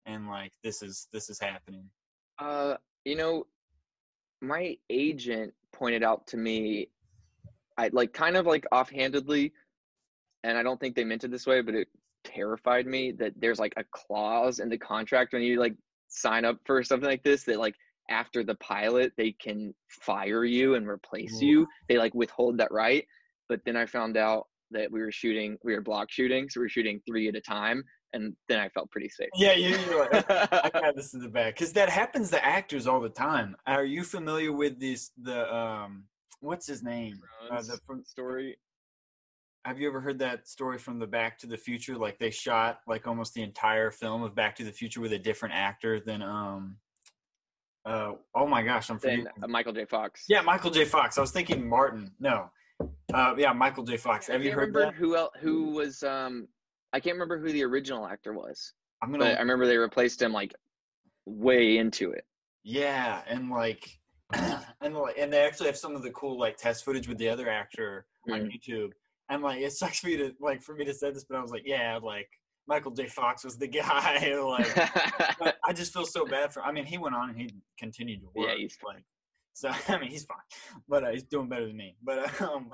[0.07, 1.85] and like this is this is happening?
[2.38, 3.46] Uh, you know,
[4.40, 6.88] my agent pointed out to me,
[7.77, 9.53] I like kind of like offhandedly,
[10.44, 11.88] and I don't think they meant it this way, but it
[12.24, 15.74] terrified me that there's like a clause in the contract when you like
[16.09, 17.74] sign up for something like this that like
[18.09, 21.47] after the pilot they can fire you and replace Ooh.
[21.47, 21.66] you.
[21.88, 23.05] They like withhold that right.
[23.49, 26.64] But then I found out that we were shooting, we were block shooting, so we
[26.64, 29.29] were shooting three at a time, and then I felt pretty safe.
[29.35, 29.77] Yeah, you,
[30.12, 33.57] I got this in the back because that happens to actors all the time.
[33.66, 35.11] Are you familiar with this?
[35.23, 36.05] The um,
[36.40, 37.21] what's his name?
[37.51, 38.59] Uh, the, from, story.
[39.64, 41.97] have you ever heard that story from the Back to the Future?
[41.97, 45.18] Like they shot like almost the entire film of Back to the Future with a
[45.18, 46.77] different actor than um.
[47.85, 49.43] Uh, oh my gosh, I'm Then forgetting.
[49.45, 49.85] uh, Michael J.
[49.85, 50.25] Fox.
[50.29, 50.85] Yeah, Michael J.
[50.85, 51.17] Fox.
[51.19, 52.11] I was thinking Martin.
[52.21, 52.51] No,
[53.14, 53.97] uh, yeah, Michael J.
[53.97, 54.27] Fox.
[54.27, 54.95] Have you heard remember that?
[54.95, 56.49] who el who was um
[56.93, 59.27] I can't remember who the original actor was, I'm gonna.
[59.27, 60.55] I remember they replaced him like
[61.27, 62.25] way into it.
[62.64, 63.88] Yeah, and like,
[64.35, 67.29] and like, and they actually have some of the cool like test footage with the
[67.29, 68.51] other actor on Mm.
[68.53, 68.91] YouTube.
[69.31, 71.43] And like, it sucks for me to like for me to say this, but I
[71.43, 72.29] was like, yeah, like
[72.68, 73.07] Michael J.
[73.07, 74.31] Fox was the guy.
[75.40, 76.62] like, I just feel so bad for.
[76.62, 78.48] I mean, he went on and he continued to work.
[78.50, 79.02] Yeah, he's like,
[79.54, 80.37] so I mean, he's fine,
[80.88, 81.96] but uh, he's doing better than me.
[82.02, 82.70] But um,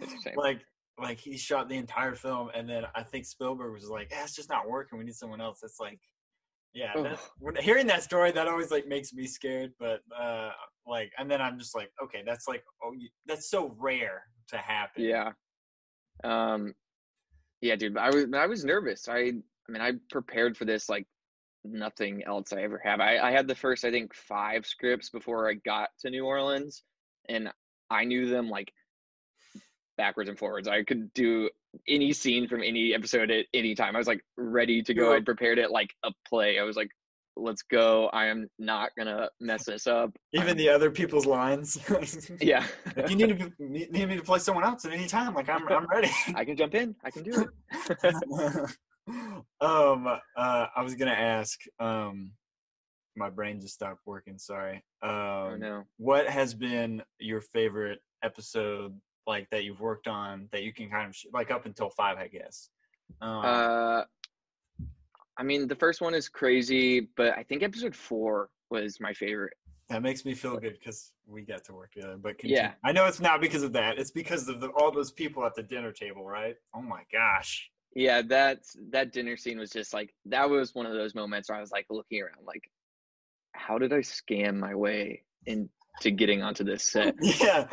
[0.00, 0.34] It's a shame.
[0.36, 0.60] like
[0.98, 4.34] like he shot the entire film, and then I think Spielberg was like, "Yeah, it's
[4.34, 4.98] just not working.
[4.98, 6.00] We need someone else." It's like,
[6.74, 9.72] yeah, that, when hearing that story, that always like makes me scared.
[9.78, 10.50] But uh,
[10.86, 14.56] like, and then I'm just like, okay, that's like, oh, you, that's so rare to
[14.56, 15.04] happen.
[15.04, 15.32] Yeah.
[16.24, 16.74] Um
[17.60, 19.08] yeah, dude, I was I was nervous.
[19.08, 19.32] I
[19.68, 21.06] I mean, I prepared for this like
[21.64, 23.00] nothing else I ever have.
[23.00, 26.82] I, I had the first I think 5 scripts before I got to New Orleans
[27.28, 27.50] and
[27.90, 28.72] I knew them like
[29.96, 30.68] backwards and forwards.
[30.68, 31.50] I could do
[31.88, 33.96] any scene from any episode at any time.
[33.96, 35.14] I was like ready to go.
[35.14, 36.58] I'd prepared it like a play.
[36.58, 36.90] I was like
[37.36, 38.08] let's go.
[38.12, 40.10] I am not going to mess this up.
[40.32, 41.78] Even the other people's lines.
[42.40, 42.66] Yeah.
[42.96, 45.48] if you need to need need me to play someone else at any time, like
[45.48, 46.10] I'm I'm ready.
[46.34, 46.94] I can jump in.
[47.04, 48.76] I can do it.
[49.60, 51.60] um, uh, I was gonna ask.
[51.78, 52.32] Um,
[53.16, 54.38] my brain just stopped working.
[54.38, 54.82] Sorry.
[55.02, 55.84] Um, Oh no.
[55.96, 58.94] what has been your favorite episode,
[59.26, 62.18] like that you've worked on that you can kind of sh- like up until five,
[62.18, 62.68] I guess.
[63.22, 64.02] Um, Uh,
[65.38, 69.54] I mean, the first one is crazy, but I think episode four was my favorite.
[69.88, 72.16] that makes me feel good because we got to work together.
[72.16, 72.56] But continue.
[72.56, 72.72] Yeah.
[72.84, 73.98] I know it's not because of that.
[73.98, 76.56] It's because of the, all those people at the dinner table, right?
[76.74, 77.70] Oh my gosh.
[77.94, 78.58] Yeah, that
[78.90, 81.70] that dinner scene was just like that was one of those moments where I was
[81.70, 82.70] like looking around, like,
[83.52, 87.14] how did I scam my way into getting onto this set?
[87.22, 87.66] Yeah.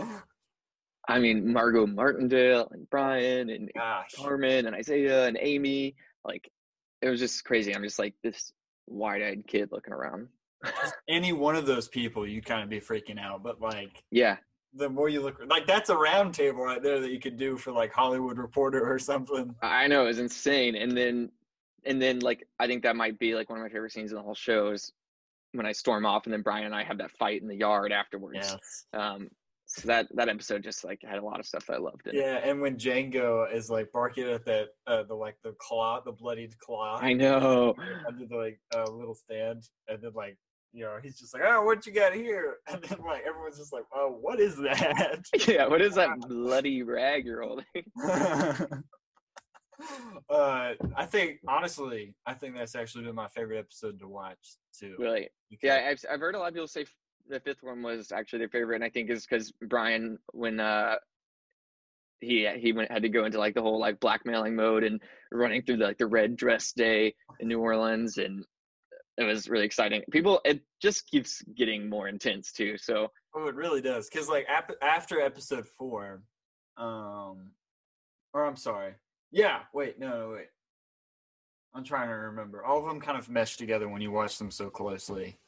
[1.10, 4.12] I mean, Margo Martindale and Bryan and Gosh.
[4.16, 6.50] Carmen and Isiah and Amy, like,
[7.04, 7.76] it was just crazy.
[7.76, 8.54] I'm just like this
[8.88, 10.30] wide-eyed kid looking around.
[11.10, 13.44] Any one of those people, you'd kind of be freaking out.
[13.44, 14.38] But like, Yeah,
[14.74, 17.58] the more you look, like that's a round table right there that you could do
[17.58, 19.54] for like Hollywood Reporter or something.
[19.62, 20.76] I know it was insane.
[20.76, 21.30] And then,
[21.86, 24.18] and then like I think that might be like one of my favorite scenes in
[24.18, 24.94] the whole show is
[25.52, 27.92] when I storm off, and then Bryan and I have that fight in the yard
[27.92, 28.38] afterwards.
[28.42, 28.86] Yes.
[28.94, 29.30] Um,
[29.76, 32.16] so that that episode just like had a lot of stuff that I loved in
[32.16, 32.20] it.
[32.20, 36.12] Yeah, and when Django is like barking at that, uh, the like the claw, the
[36.12, 37.74] bloodied claw, I know.
[38.08, 40.38] under the like uh, little stand, and then like
[40.74, 42.58] you know he's just like, oh, what you got here?
[42.72, 45.24] And then like everyone's just like, oh, what is that?
[45.48, 47.66] yeah, what is that bloody rag you're holding?
[50.30, 54.96] uh, I think honestly, I think that's actually been my favorite episode to watch too.
[55.00, 55.30] really?
[55.64, 56.86] Yeah, I've I've heard a lot of people say
[57.30, 60.96] the fifth one was actually their favorite, and I think is because Bryan when uh
[62.20, 65.62] he he went had to go into like the whole like blackmailing mode and running
[65.62, 68.46] through the, like the red dress day in New Orleans, and
[69.18, 70.02] it was really exciting.
[70.12, 72.78] People, it just keeps getting more intense too.
[72.78, 74.10] So Oh, it really does.
[74.10, 76.22] Because like ap- after episode four,
[76.78, 77.52] um,
[78.34, 78.94] or I'm sorry,
[79.32, 79.62] yeah.
[79.74, 80.48] Wait, no, no, wait.
[81.76, 82.64] I'm trying to remember.
[82.64, 85.40] All of them kind of mesh together when you watch them so closely.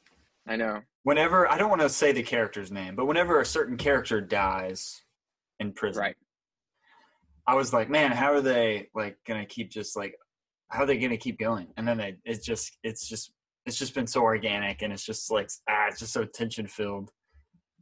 [0.47, 0.81] I know.
[1.03, 5.01] Whenever I don't want to say the character's name, but whenever a certain character dies
[5.59, 6.15] in prison, Right.
[7.47, 10.15] I was like, man, how are they like gonna keep just like,
[10.69, 11.67] how are they gonna keep going?
[11.77, 13.31] And then they, it's just, it's just,
[13.65, 17.11] it's just been so organic, and it's just like, ah, it's just so tension filled.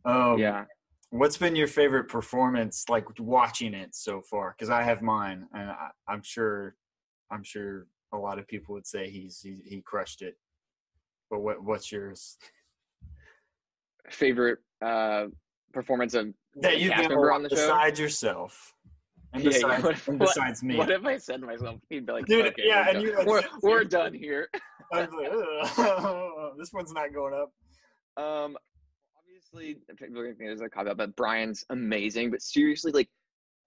[0.06, 0.66] Um, yeah.
[1.12, 4.56] What's been your favorite performance, like watching it so far?
[4.58, 6.76] Because I have mine, and I, I'm sure,
[7.32, 10.36] I'm sure a lot of people would say he's he, he crushed it.
[11.34, 12.38] But what what's yours?
[14.12, 15.26] Favorite uh
[15.74, 16.28] performance of
[16.62, 17.56] That you've cast been member on the show.
[17.56, 18.76] besides yourself,
[19.34, 20.76] and Yeah, yeah, besides, what- and what- besides me.
[20.78, 23.02] What if I said to myself, he'd be like, Dude, okay, yeah, we're, and done.
[23.02, 24.48] you, like, we're, we're done here.
[24.92, 28.24] I was like, "Ugh, this one's not going up.
[28.24, 28.56] Um,
[29.18, 32.30] obviously, people are gonna think there's a cop out, but Bryan's amazing.
[32.30, 33.10] But seriously, like,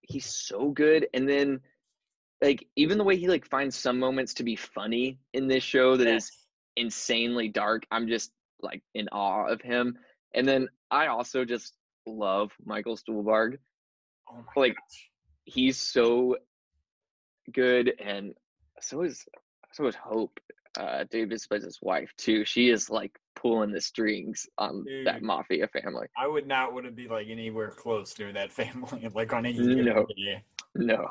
[0.03, 1.09] he's so good.
[1.13, 1.59] And then,
[2.41, 5.97] like, even the way he like finds some moments to be funny in this show
[5.97, 6.31] that is
[6.77, 7.85] insanely dark.
[7.91, 9.99] I'm just like in awe of him.
[10.35, 11.75] And then I also just
[12.07, 13.59] love Michael Stuhlbarg.
[14.31, 15.11] Oh my like, gosh.
[15.45, 16.37] He's so
[17.53, 18.35] good, and
[18.81, 19.25] so is
[19.73, 20.39] so is Hope.
[20.79, 22.45] Uh, Davis plays his wife too.
[22.45, 26.09] She is like pulling the strings on that mafia family.
[26.17, 29.59] I would not want to be like anywhere close to that family, like on any
[29.59, 30.07] No.
[30.75, 31.09] No,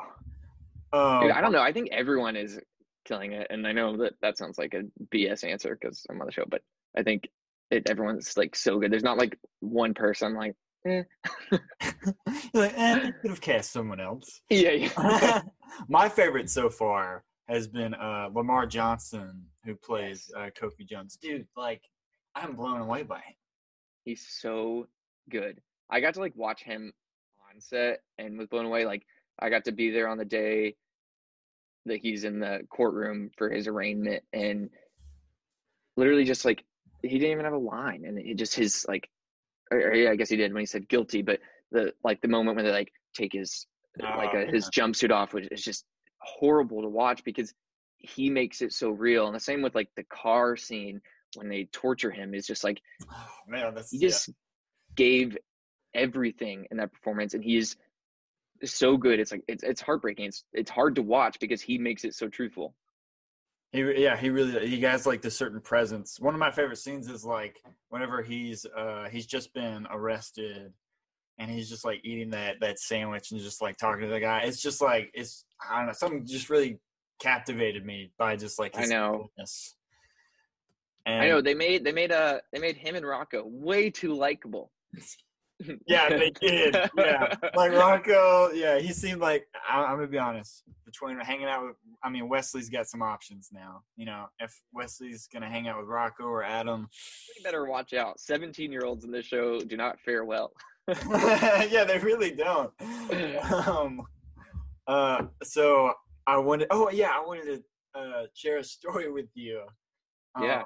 [0.92, 1.62] Um, Dude, I don't know.
[1.62, 2.60] I think everyone is
[3.06, 4.82] killing it, and I know that that sounds like a
[5.14, 6.62] BS answer because I'm on the show, but
[6.96, 7.28] I think
[7.70, 8.92] it, everyone's like so good.
[8.92, 10.34] There's not like one person.
[10.34, 10.54] Like,
[10.86, 11.02] eh.
[12.54, 14.40] Like, eh, could have cast someone else.
[14.50, 15.42] yeah, yeah.
[15.88, 21.18] My favorite so far has been uh, Lamar Johnson, who plays uh, Kofi Jones.
[21.20, 21.82] Dude, like,
[22.34, 23.34] I'm blown away by him.
[24.04, 24.88] He's so
[25.30, 25.60] good.
[25.90, 26.92] I got to like watch him
[27.48, 28.84] on set and was blown away.
[28.84, 29.04] Like
[29.38, 30.76] I got to be there on the day
[31.86, 34.68] that he's in the courtroom for his arraignment and
[35.96, 36.64] literally just like
[37.02, 39.08] he didn't even have a line and it just his like
[39.72, 41.40] or, yeah, I guess he did when he said guilty, but
[41.72, 43.66] the like the moment when they like take his
[43.98, 45.84] like Oh, a, his jumpsuit off, which is just
[46.20, 47.52] horrible to watch because
[47.96, 49.26] he makes it so real.
[49.26, 51.00] And the same with like the car scene
[51.34, 52.80] when they torture him is just like
[53.10, 54.08] Oh, man, that's he yeah.
[54.08, 54.30] just
[54.96, 55.36] gave
[55.94, 57.76] everything in that performance, and he's
[58.64, 59.20] so good.
[59.20, 60.26] It's like it's it's heartbreaking.
[60.26, 62.74] It's it's hard to watch because he makes it so truthful.
[63.72, 66.18] He yeah, he really he has like this certain presence.
[66.20, 67.56] One of my favorite scenes is like
[67.88, 70.72] whenever he's uh he's just been arrested
[71.38, 74.40] and he's just like eating that that sandwich and just like talking to the guy.
[74.40, 76.78] It's just like it's I don't know, something just really
[77.20, 79.30] captivated me by just like I know.
[81.06, 84.72] I know they made they made uh they made him and Rocco way too likable.
[85.86, 86.76] yeah, they did.
[86.96, 88.50] Yeah, like Rocco.
[88.52, 90.62] Yeah, he seemed like I, I'm gonna be honest.
[90.84, 93.82] Between hanging out with, I mean, Wesley's got some options now.
[93.96, 96.88] You know, if Wesley's gonna hang out with Rocco or Adam,
[97.36, 98.20] You better watch out.
[98.20, 100.52] Seventeen year olds in this show do not fare well.
[100.88, 102.72] yeah, they really don't.
[103.66, 104.02] Um,
[104.86, 105.92] uh, so
[106.26, 106.68] I wanted.
[106.70, 107.62] Oh yeah, I wanted
[107.94, 109.62] to uh, share a story with you.
[110.40, 110.62] Yeah.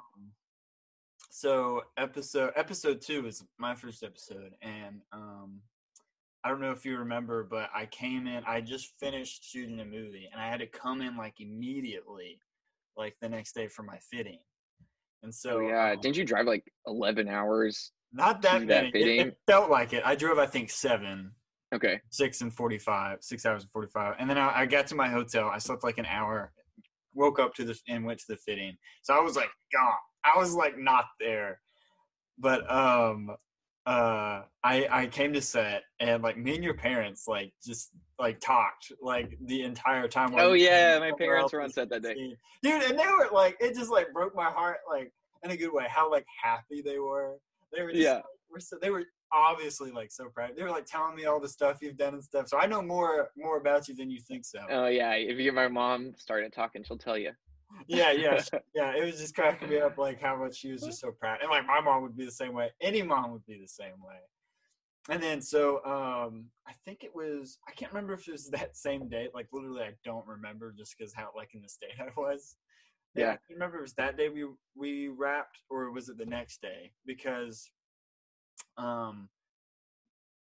[1.41, 5.61] So episode episode two was my first episode, and um,
[6.45, 8.45] I don't know if you remember, but I came in.
[8.47, 12.41] I just finished shooting a movie, and I had to come in like immediately,
[12.95, 14.41] like the next day for my fitting.
[15.23, 17.91] And so So yeah, um, didn't you drive like eleven hours?
[18.13, 19.03] not that do that many.
[19.03, 20.03] It- it felt like it.
[20.05, 21.33] I drove, I think, seven
[21.75, 22.03] Okay.
[22.11, 25.49] six and 45 six hours and 45 and then I, I got to my hotel
[25.49, 26.53] i slept like an hour
[27.15, 28.77] woke up to this and went to the fitting.
[29.03, 29.93] So i was like gone.
[30.25, 31.61] I was like not there.
[32.39, 33.31] But um
[33.87, 38.39] uh i i came to set and like me and your parents like just like
[38.39, 42.15] talked like the entire time Oh yeah, my parents were on set that day.
[42.63, 45.11] dude and they were like it just like broke my heart like
[45.45, 47.37] in a good way how like happy they were.
[47.75, 48.15] They were just, Yeah.
[48.17, 50.51] like, were so they were obviously like so proud.
[50.57, 52.83] They were like telling me all the stuff you've done and stuff so i know
[52.83, 54.61] more more about you than you think so.
[54.71, 57.33] Oh yeah, if you get my mom started talking, she'll tell you.
[57.87, 58.43] yeah yeah
[58.75, 61.39] yeah it was just cracking me up like how much she was just so proud
[61.41, 63.95] and like my mom would be the same way any mom would be the same
[64.05, 64.19] way.
[65.09, 68.77] And then so um i think it was i can't remember if it was that
[68.77, 72.09] same day like literally i don't remember just because how like in the state i
[72.21, 72.57] was.
[73.15, 73.33] Yeah.
[73.33, 74.45] i remember it was that day we
[74.77, 76.93] we wrapped or was it the next day?
[77.07, 77.71] Because
[78.77, 79.29] um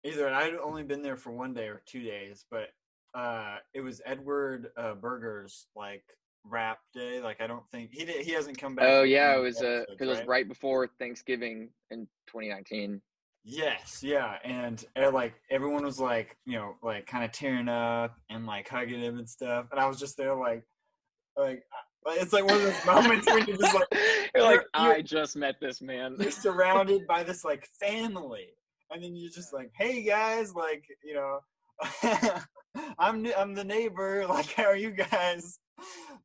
[0.04, 2.68] either i'd only been there for one day or two days but
[3.14, 6.04] uh it was edward uh Berger's like
[6.44, 9.40] wrap day like i don't think he did, he hasn't come back Oh yeah, it
[9.40, 10.28] was uh because it was right?
[10.28, 13.00] right before Thanksgiving in 2019.
[13.46, 18.16] Yes, yeah, and, and like everyone was like, you know, like kind of tearing up
[18.30, 20.64] and like hugging him and stuff, and I was just there like,
[21.36, 21.62] like,
[22.04, 23.86] like it's like one of those moments when you're just like
[24.34, 26.16] You're like, I just met this man.
[26.18, 28.48] you're surrounded by this like family,
[28.90, 31.38] and then you're just like, hey guys, like you know,
[32.98, 35.58] I'm the- I'm the neighbor, like how are you guys?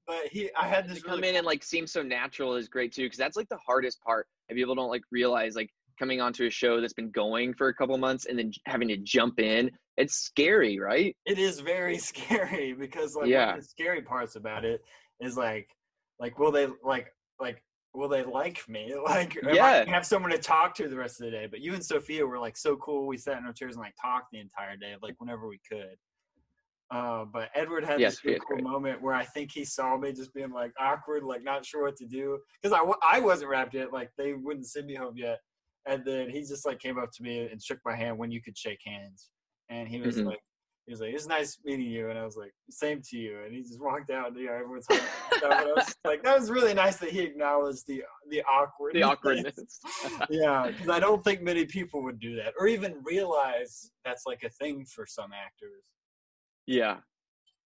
[0.06, 2.68] But he, I had to this come really in and like seem so natural is
[2.68, 4.28] great too because that's like the hardest part.
[4.48, 7.74] And people don't like realize like coming onto a show that's been going for a
[7.74, 11.16] couple months and then having to jump in it's scary right?
[11.26, 14.82] It is very scary because like one of the scary parts about it
[15.20, 15.70] is like
[16.20, 17.64] like will they like like
[17.94, 18.94] will they like me?
[19.04, 19.86] Like am I Yeah.
[19.88, 21.48] have someone to talk to the rest of the day?
[21.48, 23.08] But you and sofia were like so cool.
[23.08, 25.96] We sat in our chairs and like talked the entire day like whenever we could.
[26.92, 30.12] Uh, but Edward had Yes, this really cool moment where I think he saw me
[30.12, 32.84] just being like awkward, like not sure what to do, because I,
[33.16, 35.38] I wasn't wrapped yet, like they wouldn't send me home yet,
[35.88, 38.42] and then he just like came up to me and shook my hand when you
[38.42, 39.30] could shake hands,
[39.70, 40.26] and he was Mhm.
[40.26, 40.40] like,
[40.90, 43.54] he was like, "It's nice meeting you," and I was like, "Same to you," and
[43.54, 46.40] he just walked out, and you know, everyone's hugging and stuff, I was like, that
[46.40, 49.80] was really nice that he acknowledged the the awkward the awkwardness.
[50.32, 54.42] yeah, because I don't think many people would do that or even realize that's like
[54.44, 55.84] a thing for some actors.
[56.66, 56.98] yeah.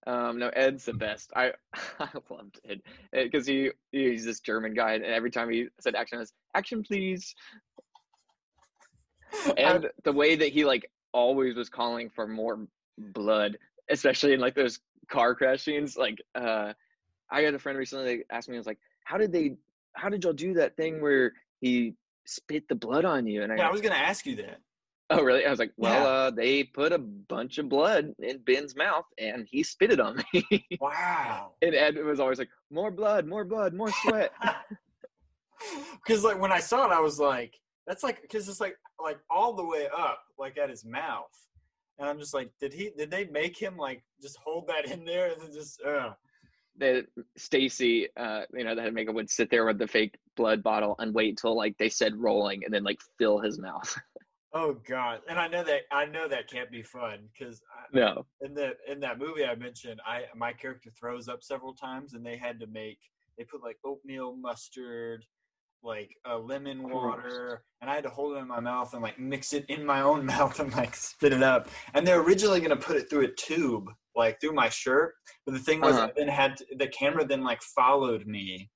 [0.06, 1.32] Um no ed's the best.
[1.34, 1.54] I
[2.00, 2.82] i loved ed.
[3.14, 6.84] Because he he's this german guy and every time he said action I was action
[6.84, 7.34] please.
[9.56, 12.68] And the way that he like always was calling for more
[12.98, 13.58] blood
[13.90, 14.80] especially in like those
[15.10, 16.72] car crash scenes like uh
[17.32, 19.56] i had a friend recently that asked me I was like how did they
[19.94, 23.58] how did y'all do that thing where he spit the blood on you and i
[23.58, 24.60] yeah, I was gonna ask you that.
[25.10, 26.08] oh really i was like well Yeah.
[26.10, 30.24] uh they put a bunch of blood in ben's mouth and he spit it on
[30.34, 31.52] me Wow.
[31.62, 34.32] and ed was always like more blood more blood more sweat
[36.06, 39.18] Because like when I saw it, I was like, that's like because it's like like
[39.30, 41.32] all the way up, like at his mouth,
[42.00, 42.92] and I'm just like, did he?
[42.98, 45.82] Did they make him like just hold that in there and then just?
[45.82, 46.14] Uh.
[46.78, 47.06] that
[47.38, 51.14] Stacy, uh, you know, that makeup would sit there with the fake blood bottle and
[51.14, 53.96] wait till like they said rolling and then like fill his mouth.
[54.56, 55.22] Oh God!
[55.28, 57.60] And I know that I know that can't be fun because
[57.92, 58.24] No.
[58.42, 62.24] in the in that movie I mentioned, I my character throws up several times, and
[62.24, 63.00] they had to make
[63.36, 65.26] they put like oatmeal mustard,
[65.84, 69.20] like a lemon water, and I had to hold it in my mouth and like
[69.20, 71.70] mix it in my own mouth and like spit it up.
[71.94, 75.14] And they're originally gonna put it through a tube, like through my shirt,
[75.46, 76.08] but the thing was, Uh-huh.
[76.08, 78.70] I then had to, the camera then like followed me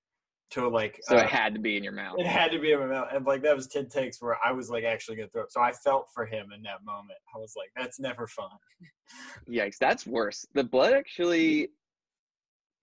[0.51, 2.15] to like So uh, it had to be in your mouth.
[2.19, 4.51] it had to be in my mouth, and like that was ten takes where I
[4.51, 5.51] was like actually gonna throw up.
[5.51, 7.19] So I felt for him in that moment.
[7.35, 8.49] I was like, "That's never fun."
[9.49, 10.45] Yikes, that's worse.
[10.53, 11.69] The blood actually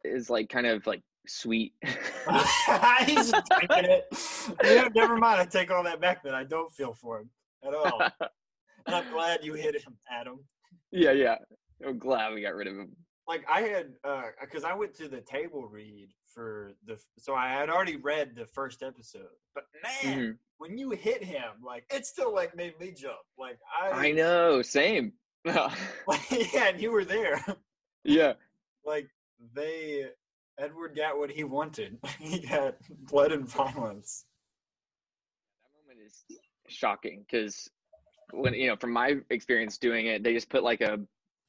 [0.04, 1.72] is like kind of like sweet.
[3.06, 4.04] He's drinking it.
[4.62, 5.40] Yeah, never mind.
[5.40, 6.22] I take all that back.
[6.22, 7.30] Then I don't feel for him
[7.66, 8.00] at all.
[8.86, 10.40] And I'm glad you hit him, Adam.
[10.92, 11.36] yeah, yeah.
[11.86, 12.94] I'm glad we got rid of him.
[13.26, 13.94] Like I had,
[14.42, 18.44] because I went to the table read for the, so I had already read the
[18.44, 19.30] first episode.
[19.54, 20.38] But man, Mhm.
[20.58, 23.16] when you hit him, like it still like made me jump.
[23.38, 25.14] Like I, I know, same.
[25.46, 25.72] Like,
[26.52, 27.42] yeah, and you were there.
[28.04, 28.34] yeah.
[28.84, 29.08] like
[29.54, 30.10] they
[30.58, 31.98] Edward got what he wanted.
[32.20, 32.76] he got
[33.08, 34.24] blood and violence.
[35.62, 36.24] That moment is
[36.68, 37.68] shocking because
[38.32, 40.98] when you know, from my experience doing it, they just put like a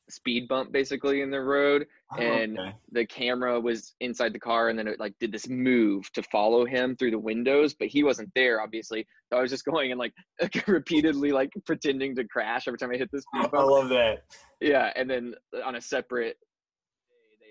[0.10, 2.76] speed bump basically in the road Oh, and okay.
[2.92, 6.64] the camera was inside the car and then it like did this move to follow
[6.64, 10.00] him through the windows but he wasn't there obviously so i was just going and
[10.00, 10.14] like
[10.68, 14.26] repeatedly like pretending to crash every time i hit this speed I love that.
[14.62, 15.34] yeah and then
[15.66, 16.38] on a separate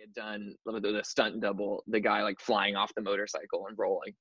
[0.04, 4.12] had done the, the stunt double the guy like flying off the motorcycle and rolling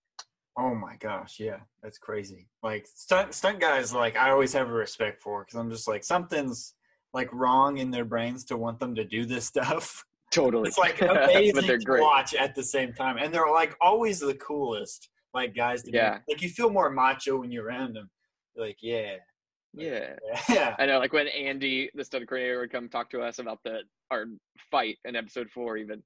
[0.55, 2.47] Oh my gosh, yeah, that's crazy.
[2.61, 6.03] Like stunt stunt guys, like I always have a respect for because I'm just like
[6.03, 6.75] something's
[7.11, 10.05] like wrong in their brains to want them to do this stuff.
[10.29, 13.75] totally It's like but amazing to great watch at the same time, and they're like
[13.81, 15.09] always the coolest.
[15.33, 16.19] Like guys, to be- Yeah.
[16.29, 18.11] like you feel more macho when you're around them.
[18.55, 19.15] You're like yeah,
[19.73, 20.13] yeah
[20.49, 23.59] yeah, I know, like when Andy, the stunt coordinator, would come talk to us about
[23.63, 23.79] the
[24.11, 24.25] our
[24.71, 26.03] fight in episode four, even.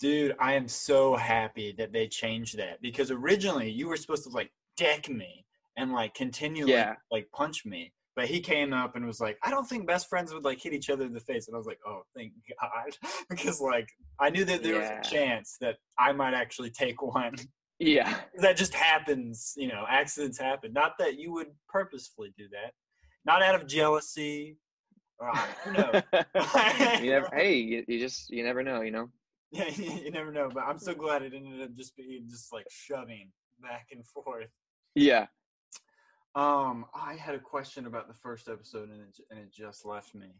[0.00, 4.30] Dude, I am so happy that they changed that because originally you were supposed to
[4.30, 5.44] like deck me
[5.76, 6.94] and like continually Yeah.
[7.10, 7.92] like punch me.
[8.14, 10.72] But he came up and was like, I don't think best friends would like hit
[10.72, 11.48] each other in the face.
[11.48, 12.96] And I was like, oh, thank God.
[13.28, 14.98] because like I knew that there Yeah.
[15.00, 17.34] was a chance that I might actually take one.
[17.78, 20.72] Yeah, that just happens, you know, accidents happen.
[20.72, 22.72] Not that you would purposefully do that,
[23.24, 24.56] not out of jealousy.
[25.18, 27.00] Or, I know.
[27.02, 27.28] you never.
[27.32, 29.10] Hey, you, you just you never know, you know.
[29.52, 32.66] Yeah, you never know, but I'm so glad it ended up just being just like
[32.70, 34.50] shoving back and forth.
[34.94, 35.26] Yeah.
[36.34, 40.14] Um, I had a question about the first episode and it, and it just left
[40.14, 40.34] me.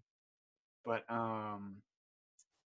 [0.85, 1.77] But um,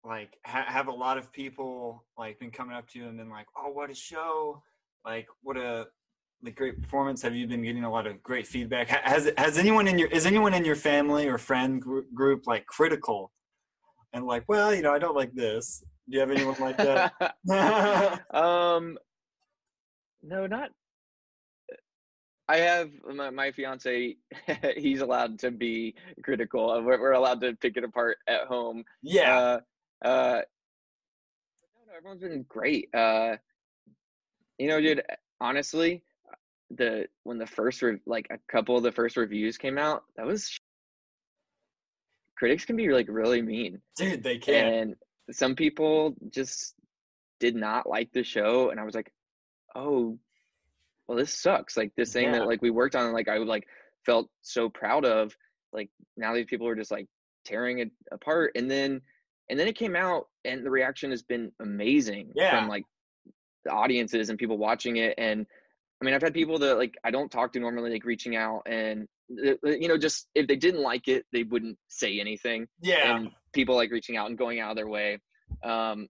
[0.08, 3.30] like, ha- have a lot of people like been coming up to you and been
[3.30, 4.62] like, "Oh, what a show!
[5.06, 5.88] Like, what a
[6.44, 8.88] like great performance!" Have you been getting a lot of great feedback?
[8.88, 12.66] Has has anyone in your is anyone in your family or friend gr- group like
[12.66, 13.32] critical
[14.14, 15.84] and like, well, you know, I don't like this.
[16.10, 17.14] Do you have anyone like that?
[18.36, 18.98] um,
[20.24, 20.72] no, not.
[22.50, 24.16] I have my, my fiance.
[24.78, 26.82] he's allowed to be critical.
[26.82, 28.84] We're, we're allowed to pick it apart at home.
[29.04, 29.38] yeah.
[29.38, 29.60] Uh,
[30.04, 30.42] uh,
[31.76, 32.90] no, no, everyone's been great.
[32.94, 33.38] Uh,
[34.58, 35.02] you know, dude.
[35.40, 36.02] Honestly,
[36.72, 40.26] the when the first re- like a couple of the first reviews came out, that
[40.26, 40.58] was sh-
[42.36, 44.74] critics can be like really mean, Dude, they can.
[44.74, 44.96] and
[45.32, 46.74] some people just
[47.40, 49.12] did not like the show, and I was like,
[49.76, 50.18] oh,
[51.08, 51.78] well, this sucks.
[51.78, 52.40] Like this thing Yeah.
[52.40, 53.68] that like we worked on, like I would like
[54.06, 55.36] felt so proud of.
[55.72, 57.08] Like now these people are just like
[57.46, 59.02] tearing it apart, and then
[59.50, 62.52] and then it came out, and the reaction has been amazing Yeah.
[62.60, 62.84] from like
[63.66, 65.46] the audiences and people watching it, and
[66.02, 68.64] I mean, I've had people that like I don't talk to normally, like reaching out
[68.68, 69.08] and
[69.46, 72.68] uh, uh, you know, just if they didn't like it, they wouldn't say anything.
[72.82, 73.16] yeah.
[73.18, 75.20] And people like reaching out and going out of their way.
[75.64, 76.08] Um,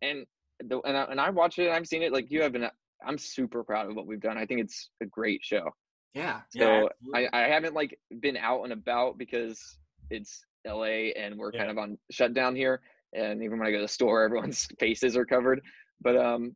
[0.00, 0.24] and
[0.60, 1.64] the, and I, and I watch it.
[1.66, 2.12] and I've seen it.
[2.12, 2.68] Like you have been.
[3.06, 4.38] I'm super proud of what we've done.
[4.38, 5.74] I think it's a great show.
[6.14, 6.40] yeah.
[6.56, 7.40] So yeah, I.
[7.44, 9.76] I haven't like been out and about because
[10.10, 12.80] it's LA and we're kind of on shutdown here.
[13.12, 15.60] And even when I go to the store, everyone's faces are covered.
[16.00, 16.54] But um,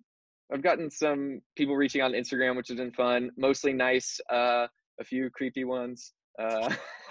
[0.52, 3.30] I've gotten some people reaching out on Instagram, which has been fun.
[3.36, 4.18] Mostly nice.
[4.30, 4.66] Uh,
[5.00, 6.12] a few creepy ones.
[6.38, 6.72] Uh,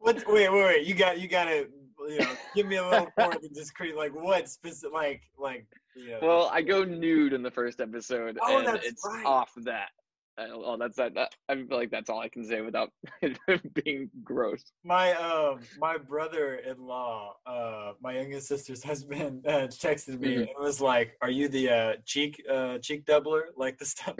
[0.00, 0.16] what?
[0.26, 0.86] Wait, wait, wait.
[0.86, 1.66] You got, you got to,
[2.08, 3.96] you know, give me a little more than just create.
[3.96, 4.92] Like what specific?
[4.92, 6.18] Like, like, you know.
[6.22, 9.24] well, I go nude in the first episode, Oh, and that's it's right.
[9.24, 9.90] off that.
[10.38, 11.34] Uh, well, that's that, that.
[11.48, 12.90] I feel like that's all I can say without
[13.84, 14.62] being gross.
[14.82, 20.40] my um my brother-in-law uh my youngest sister's husband uh, texted me Mhm.
[20.40, 24.14] and was like are you the uh cheek uh cheek doubler like the stuff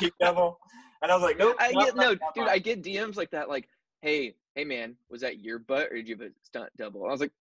[0.00, 0.58] cheek double
[1.02, 1.56] And I was like, nope.
[1.60, 2.48] I not- get not- no, not dude.
[2.48, 3.68] I get DMs like that, like,
[4.02, 7.10] "Hey, hey, man, was that your butt or did you have a stunt double?" I
[7.12, 7.32] was like,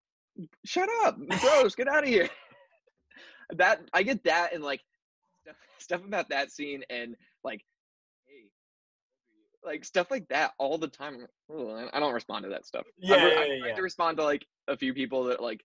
[0.66, 2.30] "Shut up, gross, get out of here."
[3.56, 4.82] that I get that and like
[5.42, 7.64] stuff, stuff about that scene and like,
[9.68, 11.28] like stuff like that all the time.
[11.52, 12.86] I- I don't respond to that stuff.
[12.98, 15.64] Yeah, I've, yeah, I've yeah, to respond to like a few people that like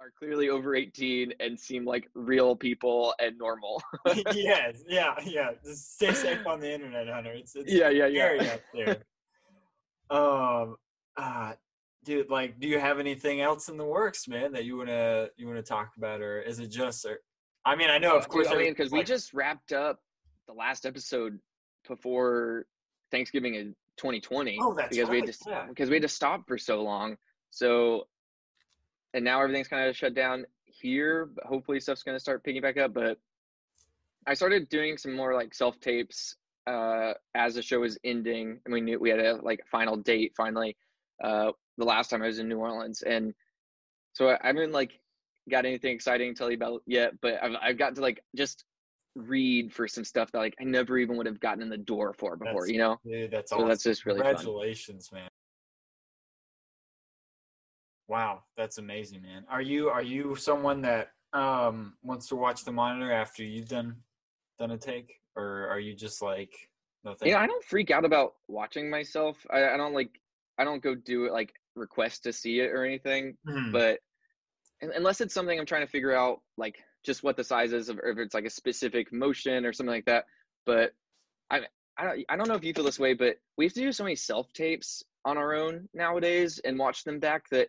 [0.00, 3.82] are clearly over 18 and seem like real people and normal.
[4.32, 5.50] yes, yeah, yeah.
[5.64, 7.32] Just stay safe on the internet, Hunter.
[7.32, 8.52] It's, it's yeah, yeah, yeah.
[8.52, 8.96] out there.
[10.10, 10.76] Um,
[11.16, 11.52] uh,
[12.04, 15.46] dude, like, do you have anything else in the works, man, that you wanna you
[15.46, 17.04] wanna talk about, or is it just?
[17.04, 17.20] Or,
[17.64, 20.00] I mean, I know, of Dude, course, I mean, because we just wrapped up
[20.48, 21.38] the last episode
[21.86, 22.64] before
[23.10, 24.58] Thanksgiving in 2020.
[24.60, 25.66] Oh, that's because we had to yeah.
[25.68, 27.16] because we had to stop for so long.
[27.50, 28.06] So,
[29.14, 31.28] and now everything's kind of shut down here.
[31.34, 32.94] But hopefully, stuff's going to start picking back up.
[32.94, 33.18] But
[34.26, 36.36] I started doing some more like self tapes
[36.66, 40.32] uh, as the show was ending, and we knew we had a like final date
[40.36, 40.76] finally.
[41.22, 43.34] Uh, the last time I was in New Orleans, and
[44.12, 44.92] so I, I haven't like
[45.50, 47.20] got anything exciting to tell you about yet.
[47.20, 48.64] But I've I've got to like just
[49.16, 52.12] read for some stuff that like I never even would have gotten in the door
[52.12, 52.62] for before.
[52.62, 53.68] That's you know, dude, that's so awesome.
[53.68, 54.36] that's just really fun.
[54.36, 55.28] Congratulations, man.
[58.08, 59.44] Wow, that's amazing, man.
[59.48, 63.96] Are you are you someone that um wants to watch the monitor after you've done
[64.58, 66.52] done a take, or are you just like
[67.04, 67.28] nothing?
[67.28, 69.46] Yeah, I don't freak out about watching myself.
[69.50, 70.20] I, I don't like
[70.58, 73.36] I don't go do it like request to see it or anything.
[73.46, 73.72] Mhm.
[73.72, 74.00] But
[74.82, 77.98] unless it's something I'm trying to figure out, like just what the size is, of,
[77.98, 80.24] or if it's like a specific motion or something like that.
[80.66, 80.92] But
[81.50, 81.60] I
[81.98, 83.92] I don't I don't know if you feel this way, but we have to do
[83.92, 87.68] so many self tapes on our own nowadays and watch them back that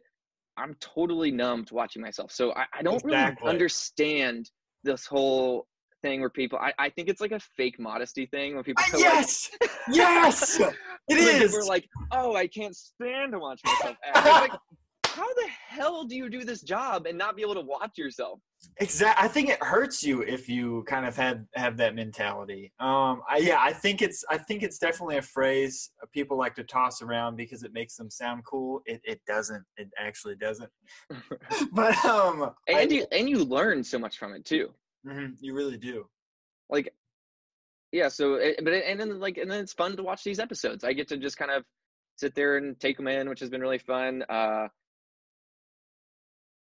[0.57, 2.31] I'm totally numb to watching myself.
[2.31, 3.47] So I, I don't Exactly.
[3.47, 4.49] really understand
[4.83, 5.67] this whole
[6.01, 8.97] thing where people I, I think it's like a fake modesty thing when people Ah,
[8.97, 9.49] are like, yes,
[9.91, 10.59] yes,
[11.09, 11.55] it is.
[11.55, 14.25] Are like, oh, I can't stand to watch myself act.
[14.25, 14.51] Like,
[15.15, 18.39] how the hell do you do this job and not be able to watch yourself?
[18.77, 19.25] Exactly.
[19.25, 22.71] I think it hurts you if you kind of had have that mentality.
[22.79, 26.63] Um, I, yeah, I think it's I think it's definitely a phrase people like to
[26.63, 28.81] toss around because it makes them sound cool.
[28.85, 29.63] It it doesn't.
[29.77, 30.69] It actually doesn't.
[31.73, 34.69] but um, I- And you and you learn so much from it too.
[35.05, 36.05] Mhm, you really do.
[36.69, 36.93] Like,
[37.91, 38.07] yeah.
[38.07, 40.83] So, it, but it, and then like and then it's fun to watch these episodes.
[40.83, 41.63] I get to just kind of
[42.17, 44.23] sit there and take them in, which has been really fun.
[44.29, 44.67] Uh,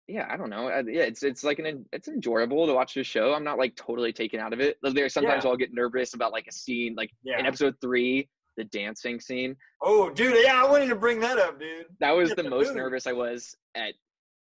[0.09, 0.69] yeah, I don't know.
[0.69, 3.33] I, yeah, it's it's like an it's enjoyable to watch the show.
[3.35, 4.77] I'm not like totally taken out of it.
[4.83, 5.51] There sometimes Yeah.
[5.51, 7.39] I'll get nervous about like a scene, like Yeah.
[7.39, 9.57] in episode three, the dancing scene.
[9.81, 10.37] Oh, dude.
[10.45, 11.87] Yeah, I wanted to bring that up, dude.
[12.01, 13.95] That was the the most nervous I was at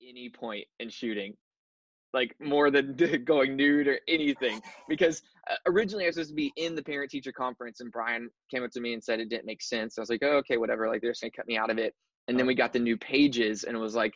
[0.08, 1.36] any point in shooting,
[2.14, 2.96] like more than
[3.26, 4.62] going nude or anything.
[4.90, 8.30] Because uh, originally I was supposed to be in the parent teacher conference, and Bryan
[8.52, 9.98] came up to me and said it didn't make sense.
[9.98, 10.88] I was like, oh, okay, whatever.
[10.90, 11.94] Like they're just gonna cut me out of it.
[12.28, 14.14] And then we got the new pages, and it was like,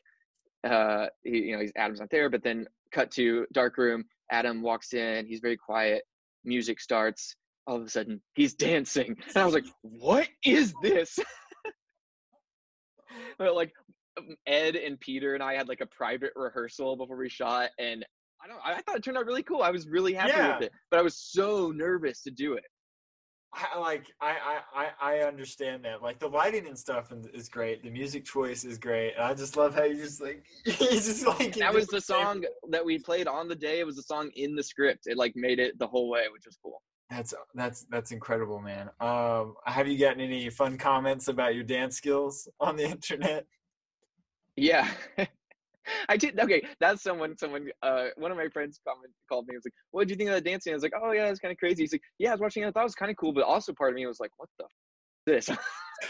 [0.68, 4.06] uh, he, you know, he's Adam's not there, but then cut to dark room.
[4.32, 5.26] Adam walks in.
[5.26, 6.04] He's very quiet.
[6.44, 7.36] Music starts.
[7.66, 11.18] All of a sudden, he's dancing, and I was like, "What is this?"
[13.38, 13.72] but like
[14.46, 18.06] Ed and Peter and I had like a private rehearsal before we shot, and
[18.44, 18.60] I don't.
[18.64, 19.62] I thought it turned out really cool.
[19.62, 20.56] I was really happy Yeah.
[20.56, 22.64] with it, but I was so nervous to do it.
[23.54, 26.04] I like I, I I understand that.
[26.04, 27.82] Like the lighting and stuff is- is great.
[27.82, 29.14] The music choice is great.
[29.16, 32.44] And I just love how you just like you just like That was the song
[32.70, 33.80] that we played on the day.
[33.80, 35.08] It was the song in the script.
[35.08, 36.82] It like made it the whole way, which was cool.
[37.10, 38.90] That's that's that's incredible, man.
[39.00, 43.46] Um, have you gotten any fun comments about your dance skills on the internet?
[44.56, 44.90] Yeah.
[46.10, 46.66] I did okay.
[46.80, 47.38] That's someone.
[47.38, 47.68] Someone.
[47.82, 49.54] Uh, one of my friends comment, called me.
[49.54, 51.30] He was like, "What did you think of that dancing?" I was like, "Oh yeah,
[51.30, 52.68] it's kind of crazy." He's like, "Yeah, I was watching it.
[52.68, 54.50] I thought it was kind of cool, but also part of me was like, what
[54.60, 55.58] the f- is this?"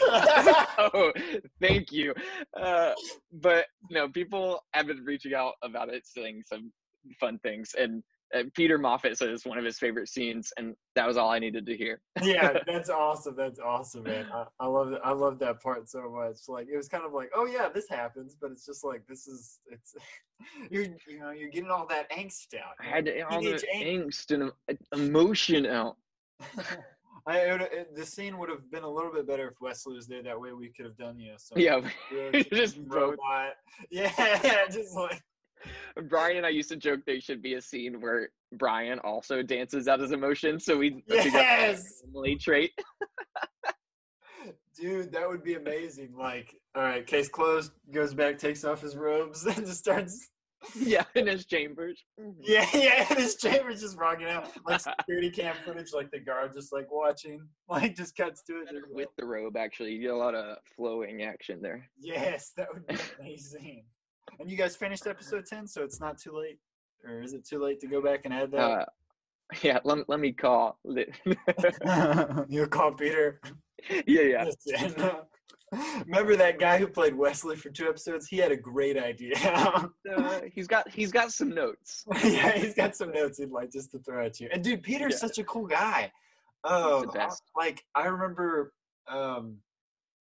[0.02, 1.12] oh,
[1.60, 2.14] thank you.
[2.58, 2.92] Uh,
[3.32, 6.72] but no, people have been reaching out about it, saying some
[7.20, 7.70] fun things.
[7.78, 8.02] And
[8.34, 11.38] uh, Peter Moffat says it's one of his favorite scenes, and that was all I
[11.38, 12.00] needed to hear.
[12.22, 13.34] yeah, that's awesome.
[13.36, 14.26] That's awesome, man.
[14.32, 14.94] I, I love.
[15.02, 16.36] I love that part so much.
[16.48, 19.26] Like it was kind of like, oh yeah, this happens, but it's just like this
[19.26, 19.94] is it's
[20.70, 22.74] you're you know you're getting all that angst out.
[22.80, 24.30] I had to, all the angst.
[24.30, 25.96] and uh, emotion out.
[27.26, 30.06] I, it, it, the scene would have been a little bit better if Wesley was
[30.06, 30.22] there.
[30.22, 31.80] That way we could have done you know some Yeah,
[32.52, 33.18] just both.
[33.18, 33.52] robot.
[33.90, 35.22] Yeah, just like
[36.08, 39.88] Bryan and I used to joke there should be a scene where Bryan also dances
[39.88, 42.02] out his emotions, so we pick up that Yes!
[42.04, 42.72] family trait.
[44.78, 46.14] Dude, that would be amazing.
[46.16, 50.30] Like, all right, case closed, goes back, takes off his robes, and just starts
[50.76, 52.02] yeah, in his chambers.
[52.40, 56.52] Yeah, yeah, and his chamber's just rocking out like security cam footage, like the guard
[56.54, 58.68] just like watching, like just cuts to it.
[58.90, 61.88] With the robe, actually, you get a lot of flowing action there.
[61.98, 63.84] Yes, that would be amazing.
[64.38, 66.58] And you guys finished episode ten, so it's not too late,
[67.04, 68.58] or is it too late to go back and add that?
[68.60, 68.84] Uh,
[69.62, 70.78] yeah, let, let me call.
[72.48, 73.40] you call Peter.
[74.06, 74.44] yeah, yeah.
[74.44, 75.04] Listen,
[76.06, 78.26] Remember that guy who played Wesley for two episodes?
[78.26, 79.34] He had a great idea.
[80.16, 82.04] Uh, he's got he's got some notes.
[82.24, 84.48] yeah, he's got some notes he'd like just to throw at you.
[84.50, 85.18] And dude, Peter's Yeah.
[85.18, 86.10] such a cool guy.
[86.64, 87.42] Oh, the best.
[87.54, 88.72] like I remember
[89.06, 89.58] um,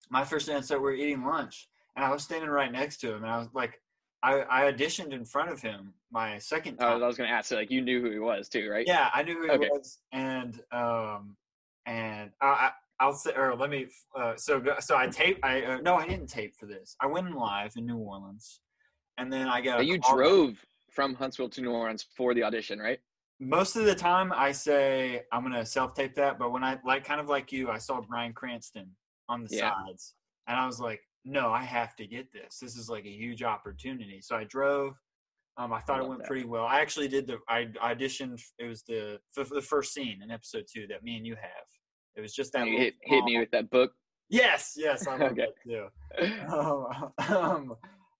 [0.09, 3.09] my first on set, we were eating lunch, and I was standing right next to
[3.13, 3.81] him, and I was like,
[4.23, 7.57] I, I auditioned in front of him my second Uh, I was gonna ask, so
[7.57, 8.87] like you knew who he was too, right?
[8.87, 9.69] Yeah, I knew who he Okay.
[9.69, 11.35] was, and um,
[11.85, 13.87] and I, I I'll say, or let me.
[14.17, 15.39] Uh, so go- so I tape.
[15.43, 16.95] I uh, no, I didn't tape for this.
[17.01, 18.61] I went in live in New Orleans,
[19.17, 19.85] and then I got.
[19.85, 22.99] You drove from Huntsville to New Orleans for the audition, right?
[23.39, 27.03] Most of the time, I say I'm gonna self tape that, but when I like,
[27.03, 28.89] kind of like you, I saw Bryan Cranston
[29.27, 29.71] on the Yeah.
[29.71, 30.13] sides,
[30.47, 32.59] and I was like, no, I have to get this.
[32.61, 34.19] This is like a huge opportunity.
[34.21, 34.93] So I drove.
[35.55, 36.27] Um, I thought it went that.
[36.27, 36.65] pretty well.
[36.65, 37.37] I actually did the.
[37.47, 38.41] I auditioned.
[38.57, 41.65] It was the the first scene in episode two that me and you have.
[42.15, 42.67] It was just that.
[42.67, 43.91] you hit, hit me with that book.
[44.29, 45.45] Yes, yes, I love Okay.
[45.45, 45.87] that too.
[46.49, 47.75] Um, um,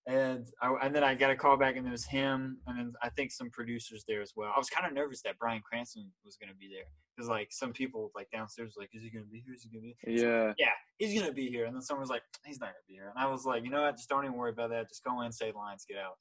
[0.08, 2.94] and I, and then I got a call back, and it was him, and then
[3.02, 4.52] I think some producers there as well.
[4.54, 6.86] I was kind of nervous that Bryan Cranston was going to be there
[7.16, 9.54] because like some people like downstairs like, is he going to be here?
[9.54, 10.20] Is he going to be?
[10.22, 10.48] Here?
[10.48, 10.54] Yeah.
[10.58, 11.66] Yeah, he's going to be here.
[11.66, 13.10] And then someone was like, he's not going to be here.
[13.16, 13.98] And I was like, you know what?
[13.98, 14.90] Just don't even worry about that.
[14.90, 16.18] Just go in, say lines, get out.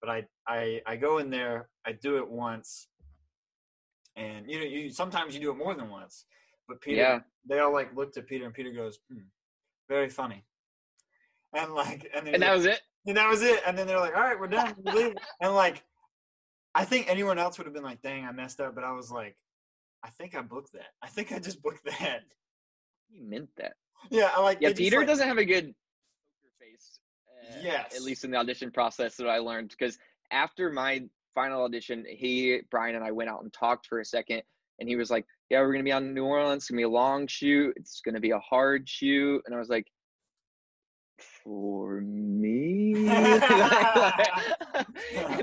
[0.00, 2.88] But I I I go in there, I do it once,
[4.14, 6.26] and you know you sometimes you do it more than once.
[6.68, 7.20] But Peter, Yeah.
[7.48, 9.20] they all like looked at Peter, and Peter goes, hmm,
[9.88, 10.44] "Very funny,"
[11.54, 12.80] and like, and, then And that like- was it.
[13.06, 13.62] and that was it.
[13.66, 14.74] And then they're like, "All right, we're done.
[15.40, 15.82] And like,
[16.74, 19.10] I think anyone else would have been like, "Dang, I messed up," but I was
[19.10, 19.34] like,
[20.06, 20.88] "I think I booked that.
[21.02, 22.20] I think I just booked that."
[23.08, 23.74] You meant that.
[24.10, 24.58] Yeah, I like.
[24.60, 26.98] Yeah, Peter like- doesn't have a good poker face.
[27.30, 27.94] uh, Yes.
[27.94, 29.70] At least in the audition process that I learned.
[29.70, 29.96] Because
[30.32, 31.04] after my
[31.34, 34.42] final audition, he, Bryan, and I went out and talked for a second.
[34.80, 36.64] And he was like, Yeah, we're going to be on New Orleans.
[36.64, 37.74] It's going to be a long shoot.
[37.76, 39.40] It's going to be a hard shoot.
[39.46, 39.86] And I was like,
[41.44, 42.92] For me?
[43.08, 43.42] and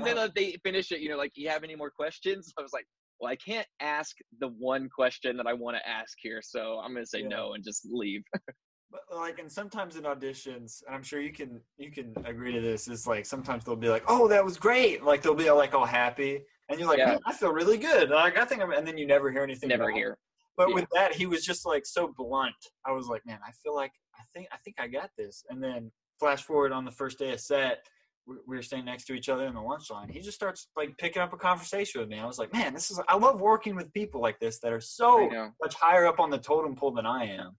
[0.04, 2.52] then like, they finish it, you know, like, you have any more questions?
[2.58, 2.86] I was like,
[3.24, 6.92] well, I can't ask the one question that I want to ask here, so I'm
[6.92, 7.28] gonna say Yeah.
[7.28, 8.22] no and just leave.
[8.90, 12.60] But like, and sometimes in auditions, and I'm sure you can you can agree to
[12.60, 12.86] this.
[12.86, 15.86] Is like sometimes they'll be like, "Oh, that was great!" Like they'll be like all
[15.86, 17.18] happy, and you're like, Yeah.
[17.26, 19.68] "I feel really good." Like I think, I'm, and then you never hear anything.
[19.70, 20.16] Never hear.
[20.56, 20.74] But Yeah.
[20.76, 22.54] with that, he was just like so blunt.
[22.86, 25.60] I was like, "Man, I feel like I think I think I got this." And
[25.60, 27.88] then flash forward on the first day of set,
[28.26, 30.08] we, we were standing next to each other in the lunch line.
[30.08, 32.18] He just starts like picking up a conversation with me.
[32.18, 34.80] I was like, "Man, this is I love working with people like this that are
[34.80, 37.56] so much higher up on the totem pole than I am.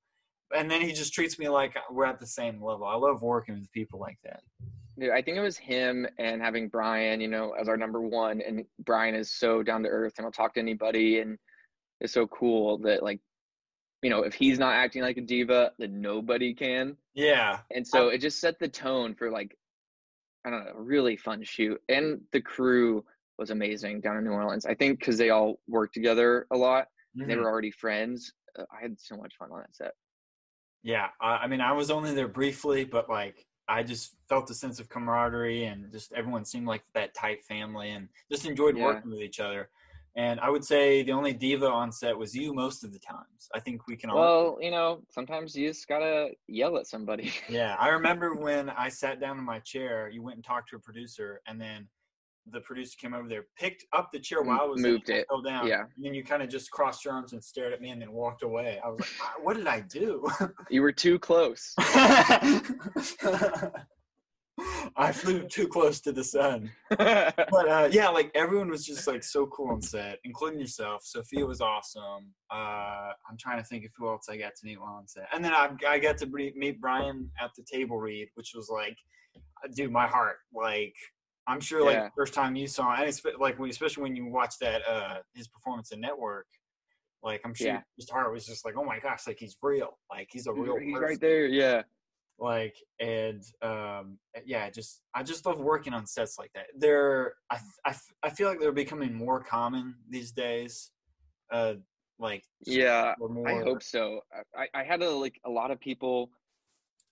[0.56, 2.86] And then he just treats me like we're at the same level.
[2.86, 4.42] I love working with people like that.
[4.98, 8.42] Dude, I think it was him and having Bryan, you know, as our number one.
[8.42, 11.38] And Bryan is so down to earth and will talk to anybody and
[12.00, 13.20] is so cool that like,
[14.02, 16.96] you know, if he's not acting like a diva, then nobody can.
[17.14, 17.60] Yeah.
[17.74, 19.58] And so it just set the tone for like,
[20.46, 21.82] I don't know, a really fun shoot.
[21.90, 23.04] And the crew
[23.38, 24.66] was amazing down in New Orleans.
[24.66, 26.88] I think because they all worked together a lot.
[27.20, 28.32] and They were already friends.
[28.58, 29.94] Uh, I had so much fun on that set.
[30.84, 31.08] Yeah.
[31.20, 34.80] I, I mean, I was only there briefly, but like I just felt a sense
[34.80, 38.86] of camaraderie and just everyone seemed like that tight family and just enjoyed Yeah.
[38.86, 39.70] working with each other.
[40.18, 43.50] And I would say the only diva on set was you most of the times.
[43.54, 44.18] I think we can all.
[44.20, 47.34] Well, you know, sometimes you just gotta yell at somebody.
[47.50, 50.10] Yeah, I remember when I sat down in my chair.
[50.10, 51.88] You went and talked to a producer, and then
[52.52, 55.26] the producer came over there, picked up the chair while I was Moved it.
[55.28, 55.68] fell down.
[55.68, 55.82] Yeah.
[55.96, 58.12] and then you kind of just crossed your arms and stared at me, and then
[58.14, 58.80] walked away.
[58.86, 60.26] I was like, "Ah, "What did I do?"
[60.70, 61.74] You were too close.
[64.96, 66.72] I flew too close to the sun.
[66.98, 71.04] But uh, yeah, like everyone was just like so cool on set, including yourself.
[71.04, 72.34] Sofia was awesome.
[72.52, 75.28] Uh, I'm trying to think of who else I got to meet while on set,
[75.34, 78.98] and then I, I got to meet Bryan at the table read, which was like,
[79.38, 80.38] uh, dude, my heart.
[80.54, 80.96] Like,
[81.48, 82.04] I'm sure like Yeah.
[82.06, 85.18] the first time you saw, and it's like when, especially when you watch that uh,
[85.34, 86.48] his performance in Network.
[87.24, 87.82] Like I'm sure Yeah.
[87.98, 90.78] his heart was just like, oh my gosh, like he's real, like he's a real.
[90.78, 91.46] He's person right there.
[91.48, 91.82] Yeah.
[92.38, 97.58] Like and um yeah just i just love working on sets like that they're i
[97.86, 100.92] i, I feel like they're becoming more common these days
[101.52, 101.76] uh
[102.20, 103.14] like Yeah.
[103.46, 104.22] I hope so.
[104.58, 106.30] I, I had a, like a lot of people,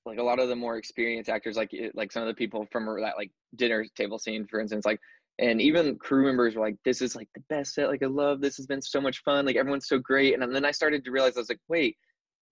[0.06, 2.66] like a lot of the more experienced actors, like it- like some of the people
[2.72, 5.00] from that like dinner table scene, for instance, like
[5.40, 7.90] and even crew members were like, "This is like the best set.
[7.90, 8.58] Like I love this.
[8.58, 9.46] Has been so much fun.
[9.46, 11.98] Like everyone's so great." And then I started to realize I was like, "Wait,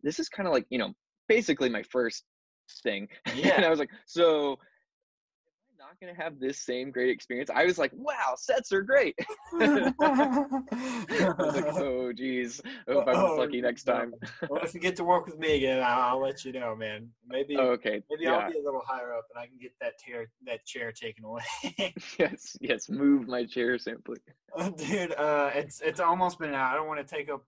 [0.01, 0.93] this is kind of like you know
[1.27, 2.23] basically my first
[2.79, 3.53] thing." Yeah.
[3.57, 4.57] and I was like, "So." am
[5.79, 7.49] I Not gonna have this same great experience.
[7.49, 9.15] I was like, "Wow, sets are great."
[9.53, 9.91] I
[11.37, 14.13] was like, "Oh, geez, I hope I'm Oh, lucky next time."
[14.49, 17.09] well, if you get to work with me again, I'll, I'll let you know, man.
[17.27, 19.73] Maybe Oh, okay, maybe yeah, I'll be a little higher up and I can get
[19.81, 21.43] that chair that chair taken away.
[22.19, 22.89] yes, yes.
[22.89, 24.19] Move my chair simply.
[24.77, 26.73] Dude, uh, it's it's almost been hour.
[26.73, 27.43] I don't want to take up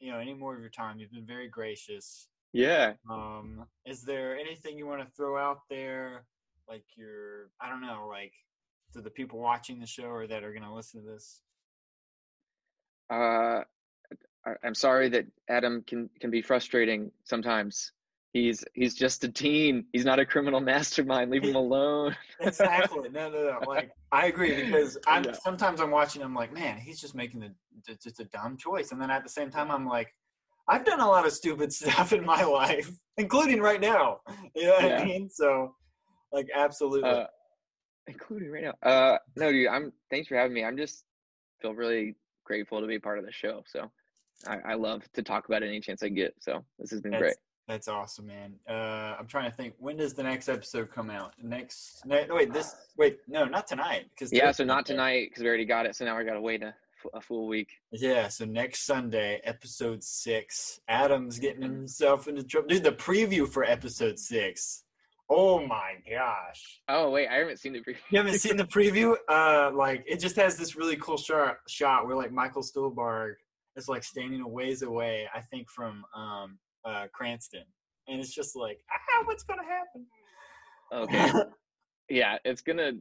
[0.00, 0.98] you know any more of your time.
[0.98, 2.28] You've been very gracious.
[2.52, 2.94] Yeah.
[3.10, 6.24] Um, is there anything you want to throw out there,
[6.68, 8.32] like your I don't know, like
[8.92, 11.40] to the people watching the show or that are gonna listen to this?
[13.10, 13.62] Uh,
[14.64, 17.92] I'm sorry that Adam can can be frustrating sometimes.
[18.32, 19.86] He's he's just a teen.
[19.92, 21.30] He's not a criminal mastermind.
[21.30, 22.16] Leave him alone.
[22.40, 23.08] exactly.
[23.10, 23.60] No, no, no.
[23.66, 25.32] Like I agree because I'm Yeah.
[25.32, 26.22] sometimes I'm watching.
[26.22, 29.28] I'm like, man, he's just making the just a dumb choice, and then at the
[29.30, 30.14] same time, I'm like,
[30.68, 34.20] I've done a lot of stupid stuff in my life, including right now.
[34.54, 34.98] You know what Yeah.
[34.98, 35.28] I mean?
[35.30, 35.74] So,
[36.32, 37.08] like, absolutely.
[37.08, 37.26] Uh,
[38.06, 38.74] including right now.
[38.88, 39.68] Uh, no, dude.
[39.68, 39.92] I'm.
[40.10, 40.64] Thanks for having me.
[40.64, 41.04] I'm just
[41.60, 43.62] feel really grateful to be part of the show.
[43.66, 43.90] So,
[44.46, 46.34] I, I love to talk about it any chance I get.
[46.40, 47.36] So this has been That's, great.
[47.68, 48.54] That's awesome, man.
[48.68, 49.74] Uh, I'm trying to think.
[49.78, 51.34] When does the next episode come out?
[51.42, 52.04] Next?
[52.04, 52.52] No, wait.
[52.52, 52.74] This.
[52.98, 53.18] Wait.
[53.28, 54.06] No, not tonight.
[54.10, 54.50] Because Yeah.
[54.52, 55.96] So not tonight because we already got it.
[55.96, 56.74] So now I got to wait a,
[57.14, 57.68] a full week.
[57.90, 60.80] Yeah, so next Sunday, episode six.
[60.88, 62.68] Adam's getting himself into trouble.
[62.68, 64.84] Dude, the preview for episode six.
[65.30, 66.80] Oh my gosh.
[66.88, 67.96] Oh wait, I haven't seen the preview.
[68.10, 69.16] You haven't seen the preview?
[69.28, 73.34] Uh like it just has this really cool shot shot where like Michael Stuhlbarg
[73.76, 77.64] is like standing a ways away, I think from um uh Cranston.
[78.08, 80.06] And it's just like, ah, what's gonna happen?
[80.92, 81.30] Okay.
[82.10, 82.92] yeah, it's gonna.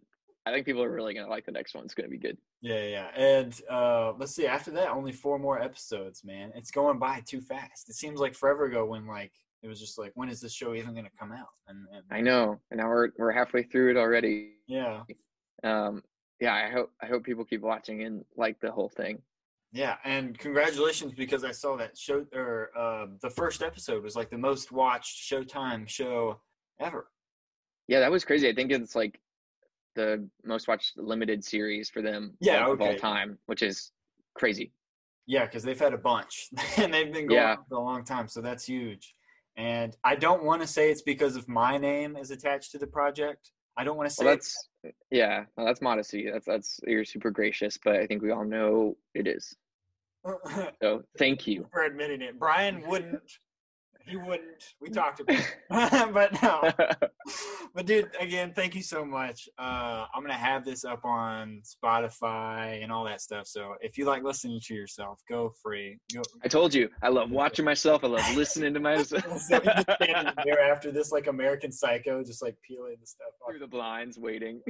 [0.45, 1.83] I think people are really gonna like the next one.
[1.83, 2.37] It's gonna be good.
[2.61, 3.07] Yeah, yeah.
[3.15, 6.51] And uh let's see, after that, only four more episodes, man.
[6.55, 7.89] It's going by too fast.
[7.89, 9.31] It seems like forever ago when like
[9.63, 11.49] it was just like, when is this show even gonna come out?
[11.67, 14.53] And, and I know, and now we're we're halfway through it already.
[14.67, 15.01] yeah.
[15.63, 16.03] Um,
[16.39, 19.21] yeah, I hope I hope people keep watching and like the whole thing.
[19.71, 24.29] Yeah, and congratulations because I saw that show or uh, the first episode was like
[24.29, 26.41] the most watched Showtime show
[26.79, 27.07] ever.
[27.87, 28.49] Yeah, that was crazy.
[28.49, 29.19] I think it's like
[29.95, 33.91] the most watched limited series for them Yeah, of all time, which is
[34.35, 34.71] crazy.
[35.27, 37.55] Yeah, because they've had a bunch and they've been going Yeah.
[37.69, 39.13] for a long time, so that's huge.
[39.57, 42.87] And I don't want to say it's because of my name is attached to the
[42.87, 43.51] project.
[43.77, 44.69] I don't want to say Well, that's
[45.11, 46.29] yeah, well, that's modesty.
[46.31, 49.55] That's that's you're super gracious, but I think we all know it is.
[50.81, 51.67] So thank you.
[51.71, 52.37] for admitting it.
[52.39, 53.21] Bryan wouldn't.
[54.05, 54.75] He wouldn't.
[54.79, 55.55] We talked about it.
[56.13, 56.71] but no.
[57.73, 59.47] But dude, again, thank you so much.
[59.57, 63.47] Uh, I'm gonna have this up on Spotify and all that stuff.
[63.47, 65.97] So if you like listening to yourself, go free.
[66.13, 68.03] Go, I told you, I love watching myself.
[68.03, 71.27] I love listening to myself so you just stand in the mirror after this, like
[71.27, 73.51] American Psycho, just like peeling the stuff off.
[73.51, 74.61] through the blinds, waiting.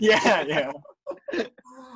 [0.00, 0.72] yeah, yeah.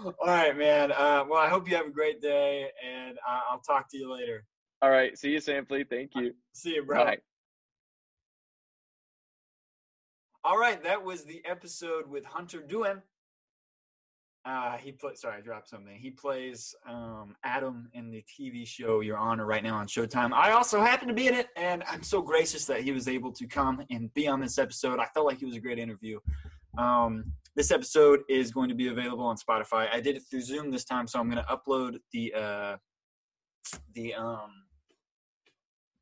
[0.02, 0.90] all right, man.
[0.90, 4.12] Uh, well, I hope you have a great day, and uh, I'll talk to you
[4.12, 4.44] later.
[4.80, 5.88] All right, see you, Sampley.
[5.88, 6.34] Thank you.
[6.52, 7.04] See you, bro.
[7.04, 7.18] Bye.
[10.44, 13.02] All right, that was the episode with Hunter Doohan.
[14.44, 15.94] Uh, he play, sorry, I dropped something.
[15.96, 20.32] He plays um, Adam in the TV show Your Honor right now on Showtime.
[20.32, 23.32] I also happen to be in it, and I'm so gracious that he was able
[23.32, 25.00] to come and be on this episode.
[25.00, 26.18] I felt like it was a great interview.
[26.78, 29.88] Um, this episode is going to be available on Spotify.
[29.92, 32.76] I did it through Zoom this time, so I'm going to upload the uh,
[33.94, 34.52] the um,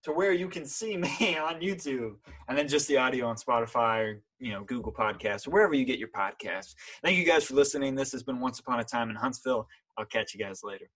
[0.06, 2.14] to where you can see me on YouTube,
[2.48, 5.84] and then just the audio on Spotify or you know Google Podcasts or wherever you
[5.84, 6.76] get your podcasts.
[7.02, 7.96] Thank you guys for listening.
[7.96, 9.66] This has been Once Upon a Time in Huntsville.
[9.98, 10.88] I'll catch you guys later.